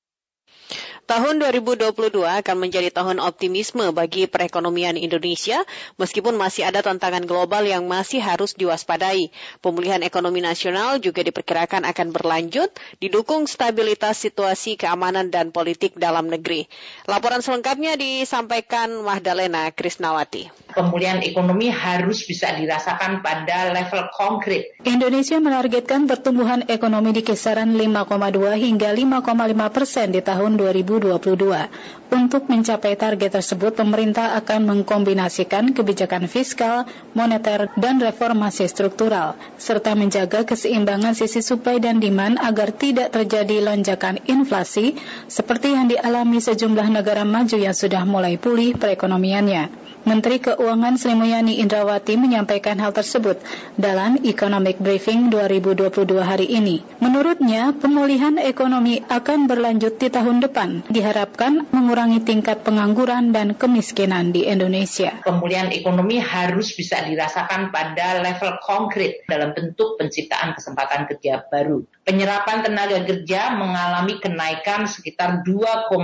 [1.02, 5.58] Tahun 2022 akan menjadi tahun optimisme bagi perekonomian Indonesia,
[5.98, 9.34] meskipun masih ada tantangan global yang masih harus diwaspadai.
[9.58, 12.70] Pemulihan ekonomi nasional juga diperkirakan akan berlanjut,
[13.02, 16.70] didukung stabilitas situasi keamanan dan politik dalam negeri.
[17.10, 20.54] Laporan selengkapnya disampaikan Mahdalena Krisnawati.
[20.70, 24.78] Pemulihan ekonomi harus bisa dirasakan pada level konkret.
[24.86, 30.91] Indonesia menargetkan pertumbuhan ekonomi di kisaran 5,2 hingga 5,5 persen di tahun 2022.
[31.00, 31.68] 2022.
[32.12, 36.84] Untuk mencapai target tersebut, pemerintah akan mengkombinasikan kebijakan fiskal,
[37.16, 44.20] moneter, dan reformasi struktural, serta menjaga keseimbangan sisi supply dan demand agar tidak terjadi lonjakan
[44.28, 44.92] inflasi
[45.24, 49.80] seperti yang dialami sejumlah negara maju yang sudah mulai pulih perekonomiannya.
[50.02, 53.38] Menteri Keuangan Sri Mulyani Indrawati menyampaikan hal tersebut
[53.78, 56.82] dalam Economic Briefing 2022 hari ini.
[56.98, 60.82] Menurutnya, pemulihan ekonomi akan berlanjut di tahun depan.
[60.90, 65.22] Diharapkan mengurangi tingkat pengangguran dan kemiskinan di Indonesia.
[65.22, 71.86] Pemulihan ekonomi harus bisa dirasakan pada level konkret dalam bentuk penciptaan kesempatan kerja baru.
[72.02, 75.94] Penyerapan tenaga kerja mengalami kenaikan sekitar 2,6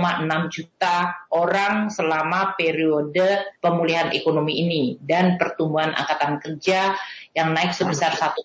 [0.47, 6.95] juta orang selama periode pemulihan ekonomi ini dan pertumbuhan angkatan kerja
[7.35, 8.39] yang naik sebesar 1,4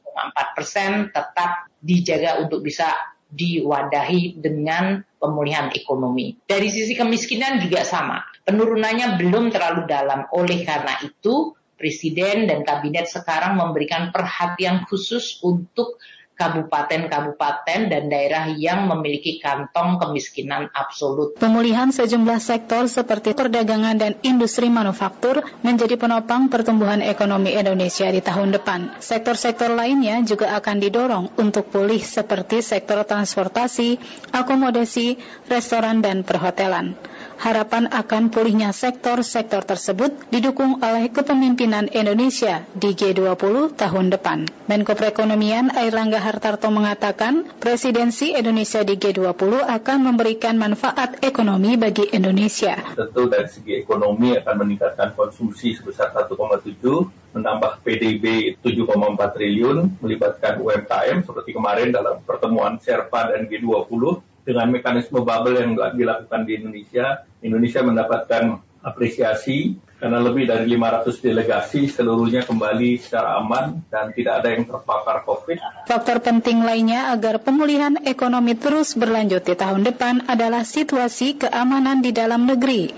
[0.58, 6.38] persen tetap dijaga untuk bisa diwadahi dengan pemulihan ekonomi.
[6.46, 8.22] Dari sisi kemiskinan juga sama.
[8.46, 10.30] Penurunannya belum terlalu dalam.
[10.30, 15.98] Oleh karena itu, Presiden dan Kabinet sekarang memberikan perhatian khusus untuk
[16.34, 21.38] kabupaten-kabupaten dan daerah yang memiliki kantong kemiskinan absolut.
[21.38, 28.50] Pemulihan sejumlah sektor seperti perdagangan dan industri manufaktur menjadi penopang pertumbuhan ekonomi Indonesia di tahun
[28.54, 28.98] depan.
[28.98, 33.98] Sektor-sektor lainnya juga akan didorong untuk pulih seperti sektor transportasi,
[34.34, 35.16] akomodasi,
[35.46, 36.98] restoran, dan perhotelan.
[37.38, 44.48] Harapan akan pulihnya sektor-sektor tersebut didukung oleh kepemimpinan Indonesia di G20 tahun depan.
[44.70, 52.78] Menko Perekonomian Airlangga Hartarto mengatakan, presidensi Indonesia di G20 akan memberikan manfaat ekonomi bagi Indonesia.
[52.94, 61.26] Tentu dari segi ekonomi akan meningkatkan konsumsi sebesar 1,7 menambah PDB 7,4 triliun, melibatkan UMKM
[61.26, 67.80] seperti kemarin dalam pertemuan Sherpa dan G20, dengan mekanisme bubble yang dilakukan di Indonesia, Indonesia
[67.80, 74.68] mendapatkan apresiasi karena lebih dari 500 delegasi seluruhnya kembali secara aman dan tidak ada yang
[74.68, 75.88] terpapar COVID.
[75.88, 82.12] Faktor penting lainnya agar pemulihan ekonomi terus berlanjut di tahun depan adalah situasi keamanan di
[82.12, 82.92] dalam negeri.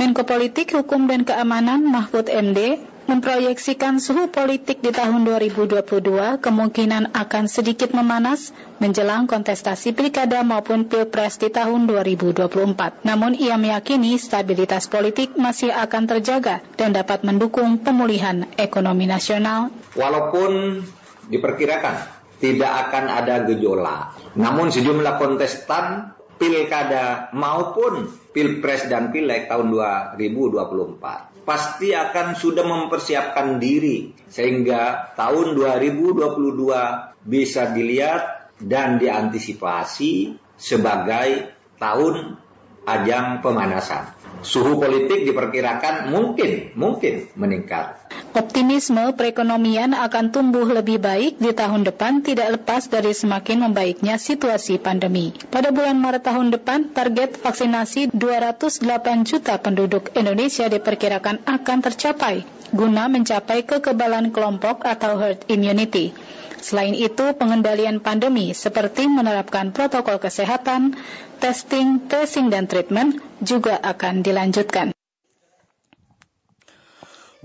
[0.00, 7.44] Menko Politik, Hukum dan Keamanan Mahfud MD memproyeksikan suhu politik di tahun 2022 kemungkinan akan
[7.46, 8.50] sedikit memanas
[8.82, 13.06] menjelang kontestasi pilkada maupun pilpres di tahun 2024.
[13.06, 19.70] Namun ia meyakini stabilitas politik masih akan terjaga dan dapat mendukung pemulihan ekonomi nasional.
[19.94, 20.82] Walaupun
[21.30, 21.96] diperkirakan
[22.42, 31.94] tidak akan ada gejolak, namun sejumlah kontestan pilkada maupun pilpres dan pileg tahun 2024 pasti
[31.94, 42.34] akan sudah mempersiapkan diri sehingga tahun 2022 bisa dilihat dan diantisipasi sebagai tahun
[42.82, 44.15] ajang pemanasan.
[44.42, 48.06] Suhu politik diperkirakan mungkin mungkin meningkat.
[48.36, 54.76] Optimisme perekonomian akan tumbuh lebih baik di tahun depan tidak lepas dari semakin membaiknya situasi
[54.76, 55.32] pandemi.
[55.48, 62.44] Pada bulan Maret tahun depan, target vaksinasi 208 juta penduduk Indonesia diperkirakan akan tercapai
[62.74, 66.10] guna mencapai kekebalan kelompok atau herd immunity.
[66.56, 70.98] Selain itu, pengendalian pandemi seperti menerapkan protokol kesehatan,
[71.38, 74.96] testing, tracing, dan treatment juga akan dilanjutkan.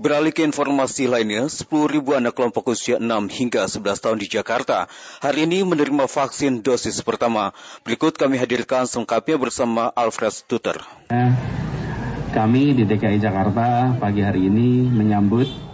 [0.02, 1.70] Beralih ke informasi lainnya, 10.000
[2.18, 4.90] anak kelompok usia 6 hingga 11 tahun di Jakarta
[5.22, 7.54] hari ini menerima vaksin dosis pertama.
[7.86, 10.82] Berikut kami hadirkan selengkapnya bersama Alfred Stuter.
[12.34, 15.71] Kami di DKI Jakarta pagi hari ini menyambut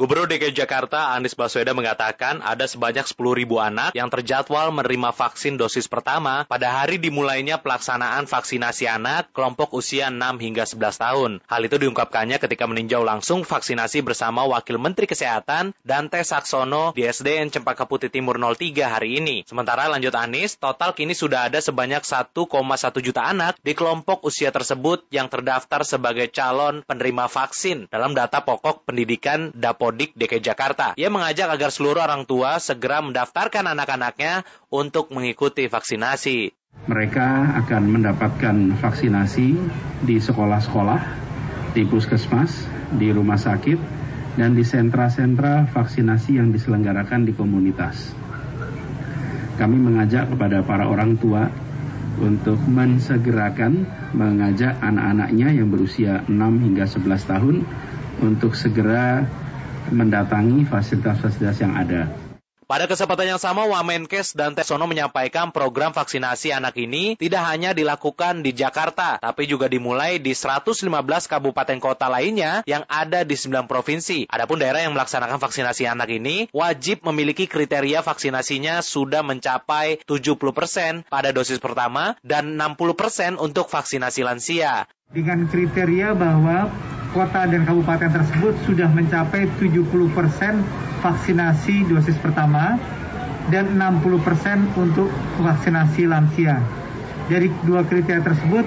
[0.00, 5.92] Gubernur DKI Jakarta Anies Baswedan mengatakan ada sebanyak 10.000 anak yang terjadwal menerima vaksin dosis
[5.92, 11.30] pertama pada hari dimulainya pelaksanaan vaksinasi anak kelompok usia 6 hingga 11 tahun.
[11.44, 17.52] Hal itu diungkapkannya ketika meninjau langsung vaksinasi bersama Wakil Menteri Kesehatan Dante Saksono di SDN
[17.52, 19.44] Cempaka Putih Timur 03 hari ini.
[19.44, 22.32] Sementara lanjut Anies, total kini sudah ada sebanyak 1,1
[23.04, 28.88] juta anak di kelompok usia tersebut yang terdaftar sebagai calon penerima vaksin dalam data pokok
[28.88, 30.94] pendidikan Dapo Kodik DKI Jakarta.
[30.94, 36.54] Ia mengajak agar seluruh orang tua segera mendaftarkan anak-anaknya untuk mengikuti vaksinasi.
[36.86, 39.58] Mereka akan mendapatkan vaksinasi
[40.06, 41.00] di sekolah-sekolah,
[41.74, 43.82] di puskesmas, di rumah sakit,
[44.38, 48.14] dan di sentra-sentra vaksinasi yang diselenggarakan di komunitas.
[49.58, 51.50] Kami mengajak kepada para orang tua
[52.22, 57.56] untuk mensegerakan mengajak anak-anaknya yang berusia 6 hingga 11 tahun
[58.22, 59.26] untuk segera
[59.92, 62.08] mendatangi fasilitas-fasilitas yang ada.
[62.70, 68.46] Pada kesempatan yang sama, Wamenkes dan Tesono menyampaikan program vaksinasi anak ini tidak hanya dilakukan
[68.46, 70.86] di Jakarta, tapi juga dimulai di 115
[71.26, 74.30] kabupaten kota lainnya yang ada di 9 provinsi.
[74.30, 81.34] Adapun daerah yang melaksanakan vaksinasi anak ini wajib memiliki kriteria vaksinasinya sudah mencapai 70% pada
[81.34, 84.86] dosis pertama dan 60% untuk vaksinasi lansia.
[85.10, 86.70] Dengan kriteria bahwa
[87.10, 89.82] kota dan kabupaten tersebut sudah mencapai 70%
[91.02, 92.78] vaksinasi dosis pertama
[93.50, 94.06] dan 60%
[94.78, 95.10] untuk
[95.42, 96.62] vaksinasi lansia.
[97.26, 98.62] Dari dua kriteria tersebut,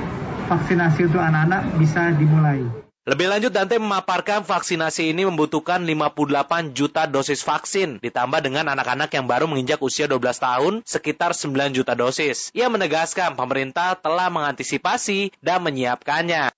[0.51, 2.82] vaksinasi untuk anak-anak bisa dimulai.
[3.03, 9.27] Lebih lanjut, Dante memaparkan vaksinasi ini membutuhkan 58 juta dosis vaksin, ditambah dengan anak-anak yang
[9.27, 12.47] baru menginjak usia 12 tahun, sekitar 9 juta dosis.
[12.55, 16.55] Ia menegaskan pemerintah telah mengantisipasi dan menyiapkannya.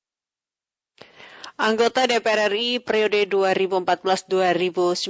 [1.58, 5.10] Anggota DPR RI periode 2014-2019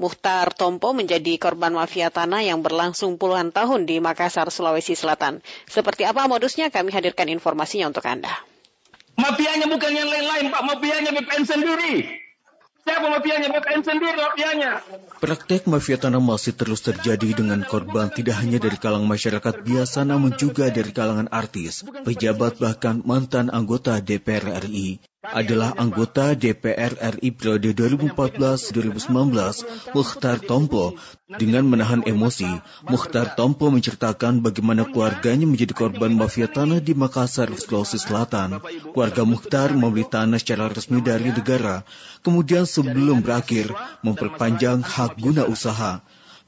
[0.00, 5.44] Muhtar Tompo menjadi korban mafia tanah yang berlangsung puluhan tahun di Makassar, Sulawesi Selatan.
[5.68, 6.72] Seperti apa modusnya?
[6.72, 8.32] Kami hadirkan informasinya untuk Anda.
[9.20, 10.62] Mafianya bukan yang lain-lain, Pak.
[10.64, 11.94] Mafianya BPN sendiri.
[12.80, 13.52] Siapa mafianya?
[13.52, 14.80] BPN sendiri mafianya.
[15.20, 20.32] Praktek mafia tanah masih terus terjadi dengan korban tidak hanya dari kalangan masyarakat biasa namun
[20.40, 27.76] juga dari kalangan artis, pejabat bahkan mantan anggota DPR RI adalah anggota DPR RI periode
[27.76, 30.96] 2014-2019, Mukhtar Tompo.
[31.28, 32.48] Dengan menahan emosi,
[32.88, 38.64] Mukhtar Tompo menceritakan bagaimana keluarganya menjadi korban mafia tanah di Makassar, Sulawesi Selatan.
[38.96, 41.84] Keluarga Mukhtar membeli tanah secara resmi dari negara,
[42.24, 43.68] kemudian sebelum berakhir
[44.00, 46.00] memperpanjang hak guna usaha.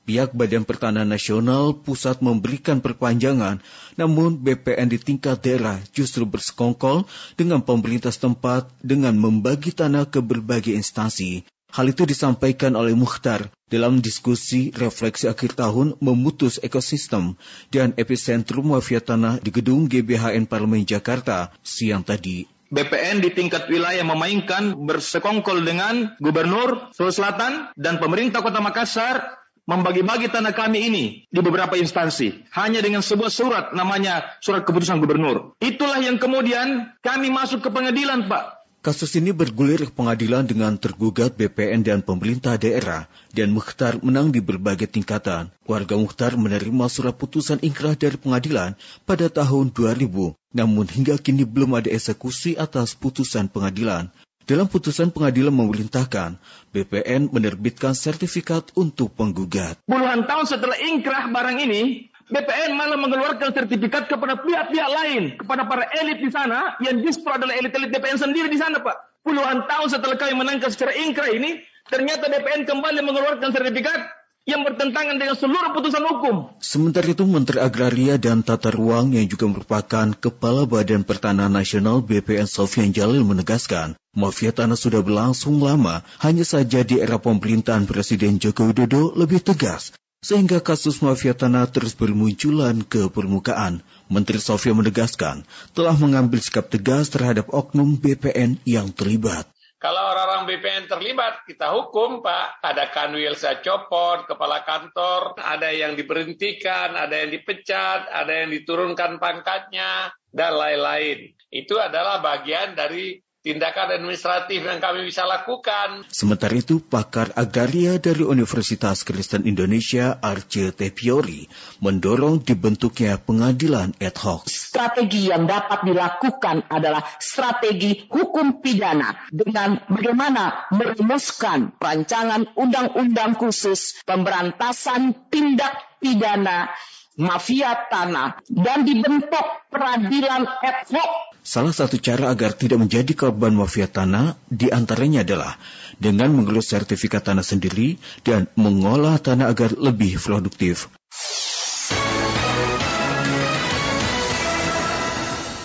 [0.03, 3.63] Pihak Badan Pertanahan Nasional pusat memberikan perpanjangan,
[3.95, 7.07] namun BPN di tingkat daerah justru bersekongkol
[7.39, 11.47] dengan pemerintah setempat dengan membagi tanah ke berbagai instansi.
[11.73, 17.41] Hal itu disampaikan oleh Mukhtar dalam diskusi refleksi akhir tahun memutus ekosistem
[17.73, 22.45] dan epicentrum mafia tanah di gedung GBHN Parlemen Jakarta siang tadi.
[22.73, 30.29] BPN di tingkat wilayah memainkan bersekongkol dengan Gubernur Sulawesi Selatan dan pemerintah Kota Makassar membagi-bagi
[30.31, 35.55] tanah kami ini di beberapa instansi hanya dengan sebuah surat namanya surat keputusan gubernur.
[35.63, 38.63] Itulah yang kemudian kami masuk ke pengadilan, Pak.
[38.83, 44.43] Kasus ini bergulir ke pengadilan dengan tergugat BPN dan pemerintah daerah dan Mukhtar menang di
[44.43, 45.55] berbagai tingkatan.
[45.71, 48.75] Warga Mukhtar menerima surat putusan ingkrah dari pengadilan
[49.07, 54.11] pada tahun 2000 namun hingga kini belum ada eksekusi atas putusan pengadilan.
[54.43, 56.35] Dalam putusan pengadilan memerintahkan
[56.75, 59.79] BPN menerbitkan sertifikat untuk penggugat.
[59.87, 65.87] Puluhan tahun setelah ingkrah barang ini, BPN malah mengeluarkan sertifikat kepada pihak-pihak lain, kepada para
[65.95, 69.23] elit di sana, yang justru adalah elit-elit BPN sendiri di sana, Pak.
[69.23, 75.23] Puluhan tahun setelah kami menangkap secara ingkrah ini, ternyata BPN kembali mengeluarkan sertifikat yang bertentangan
[75.23, 76.35] dengan seluruh putusan hukum.
[76.59, 82.51] Sementara itu, Menteri Agraria dan Tata Ruang yang juga merupakan Kepala Badan Pertanahan Nasional BPN
[82.51, 88.75] Sofian Jalil menegaskan, mafia tanah sudah berlangsung lama, hanya saja di era pemerintahan Presiden Joko
[88.75, 89.95] Widodo lebih tegas,
[90.27, 93.87] sehingga kasus mafia tanah terus bermunculan ke permukaan.
[94.11, 99.52] Menteri Sofian menegaskan, telah mengambil sikap tegas terhadap oknum BPN yang terlibat.
[99.83, 102.63] Kalau orang-orang BPN terlibat, kita hukum, Pak.
[102.63, 109.19] Ada kanwil saya copot, kepala kantor, ada yang diberhentikan, ada yang dipecat, ada yang diturunkan
[109.19, 111.35] pangkatnya, dan lain-lain.
[111.51, 116.07] Itu adalah bagian dari tindakan administratif yang kami bisa lakukan.
[116.07, 121.51] Sementara itu, pakar agraria dari Universitas Kristen Indonesia, Arce Tepiori,
[121.83, 124.47] mendorong dibentuknya pengadilan ad hoc.
[124.47, 135.27] Strategi yang dapat dilakukan adalah strategi hukum pidana dengan bagaimana merumuskan rancangan undang-undang khusus pemberantasan
[135.27, 136.71] tindak pidana
[137.19, 143.91] mafia tanah dan dibentuk peradilan ad hoc Salah satu cara agar tidak menjadi korban mafia
[143.91, 145.59] tanah di antaranya adalah
[145.99, 150.87] dengan mengurus sertifikat tanah sendiri dan mengolah tanah agar lebih produktif.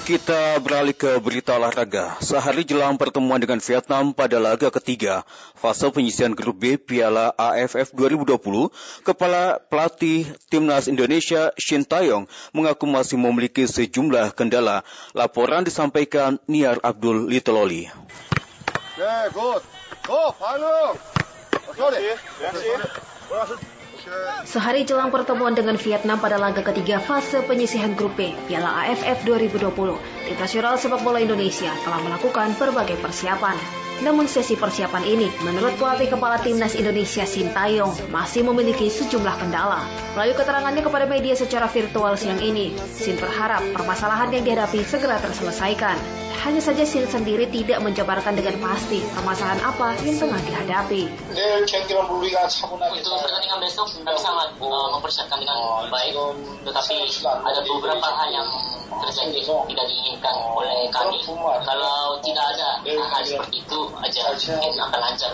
[0.08, 2.16] Kita beralih ke berita olahraga.
[2.24, 5.28] Sehari jelang pertemuan dengan Vietnam pada laga ketiga
[5.60, 8.40] fase penyisian grup B Piala AFF 2020,
[9.04, 12.24] Kepala Pelatih Timnas Indonesia Shin Taeyong
[12.56, 14.88] mengaku masih memiliki sejumlah kendala.
[15.12, 17.92] Laporan disampaikan Niar Abdul Litololi.
[18.96, 19.60] Yeah, good.
[20.08, 20.32] Go.
[24.48, 29.68] Sehari jelang pertemuan dengan Vietnam pada laga ketiga fase penyisihan grup B Piala AFF 2020,
[30.28, 33.87] tim nasional sepak bola Indonesia telah melakukan berbagai persiapan.
[33.98, 39.82] Namun sesi persiapan ini, menurut pelatih kepala timnas Indonesia Sintayong, masih memiliki sejumlah kendala.
[40.14, 45.98] Melalui keterangannya kepada media secara virtual siang ini, Sin berharap permasalahan yang dihadapi segera terselesaikan.
[46.46, 51.10] Hanya saja Sin sendiri tidak menjabarkan dengan pasti permasalahan apa yang tengah dihadapi.
[51.18, 56.14] Untuk pertandingan besok kami sangat uh, mempersiapkan dengan baik,
[56.70, 56.96] tetapi
[57.26, 58.48] ada beberapa hal yang
[59.02, 61.20] terjadi tidak diinginkan oleh kami.
[61.66, 65.30] Kalau tidak ada hal seperti itu, aja mungkin akan lancar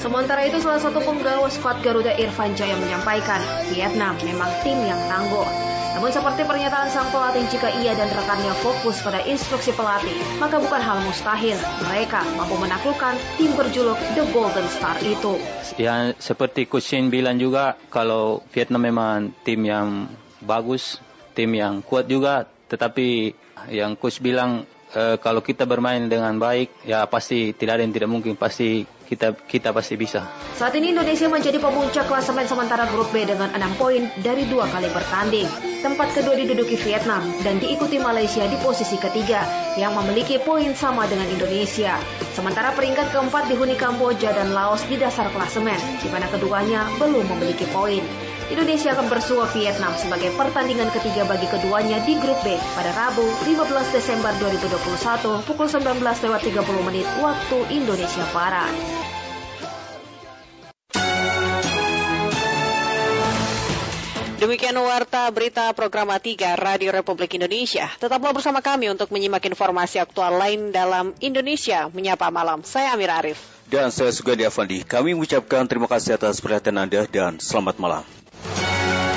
[0.00, 3.40] Sementara itu salah satu penggawa skuad Garuda Irfan Jaya menyampaikan
[3.70, 5.70] Vietnam memang tim yang tangguh.
[5.90, 10.78] Namun seperti pernyataan sang pelatih jika ia dan rekannya fokus pada instruksi pelatih, maka bukan
[10.78, 11.58] hal mustahil
[11.90, 15.34] mereka mampu menaklukkan tim berjuluk The Golden Star itu.
[15.76, 20.06] Ya seperti Coach Shin bilang juga kalau Vietnam memang tim yang
[20.40, 21.02] bagus,
[21.34, 23.34] tim yang kuat juga, tetapi
[23.68, 28.10] yang Coach bilang e, kalau kita bermain dengan baik, ya pasti tidak ada yang tidak
[28.10, 30.22] mungkin, pasti kita kita pasti bisa.
[30.54, 34.86] Saat ini Indonesia menjadi pemuncak klasemen sementara grup B dengan 6 poin dari dua kali
[34.94, 35.50] bertanding.
[35.82, 39.42] Tempat kedua diduduki Vietnam dan diikuti Malaysia di posisi ketiga
[39.74, 41.98] yang memiliki poin sama dengan Indonesia.
[42.36, 47.66] Sementara peringkat keempat dihuni Kamboja dan Laos di dasar klasemen, di mana keduanya belum memiliki
[47.74, 48.29] poin.
[48.50, 53.94] Indonesia akan bersua Vietnam sebagai pertandingan ketiga bagi keduanya di grup B pada Rabu 15
[53.94, 58.74] Desember 2021 pukul 19.30 menit waktu Indonesia Barat.
[64.42, 67.86] Demikian warta berita program 3 Radio Republik Indonesia.
[68.02, 72.66] Tetaplah bersama kami untuk menyimak informasi aktual lain dalam Indonesia Menyapa Malam.
[72.66, 73.38] Saya Amir Arif.
[73.70, 74.82] Dan saya Sugandi Avandi.
[74.82, 78.02] Kami mengucapkan terima kasih atas perhatian Anda dan selamat malam.
[78.44, 79.09] Bye.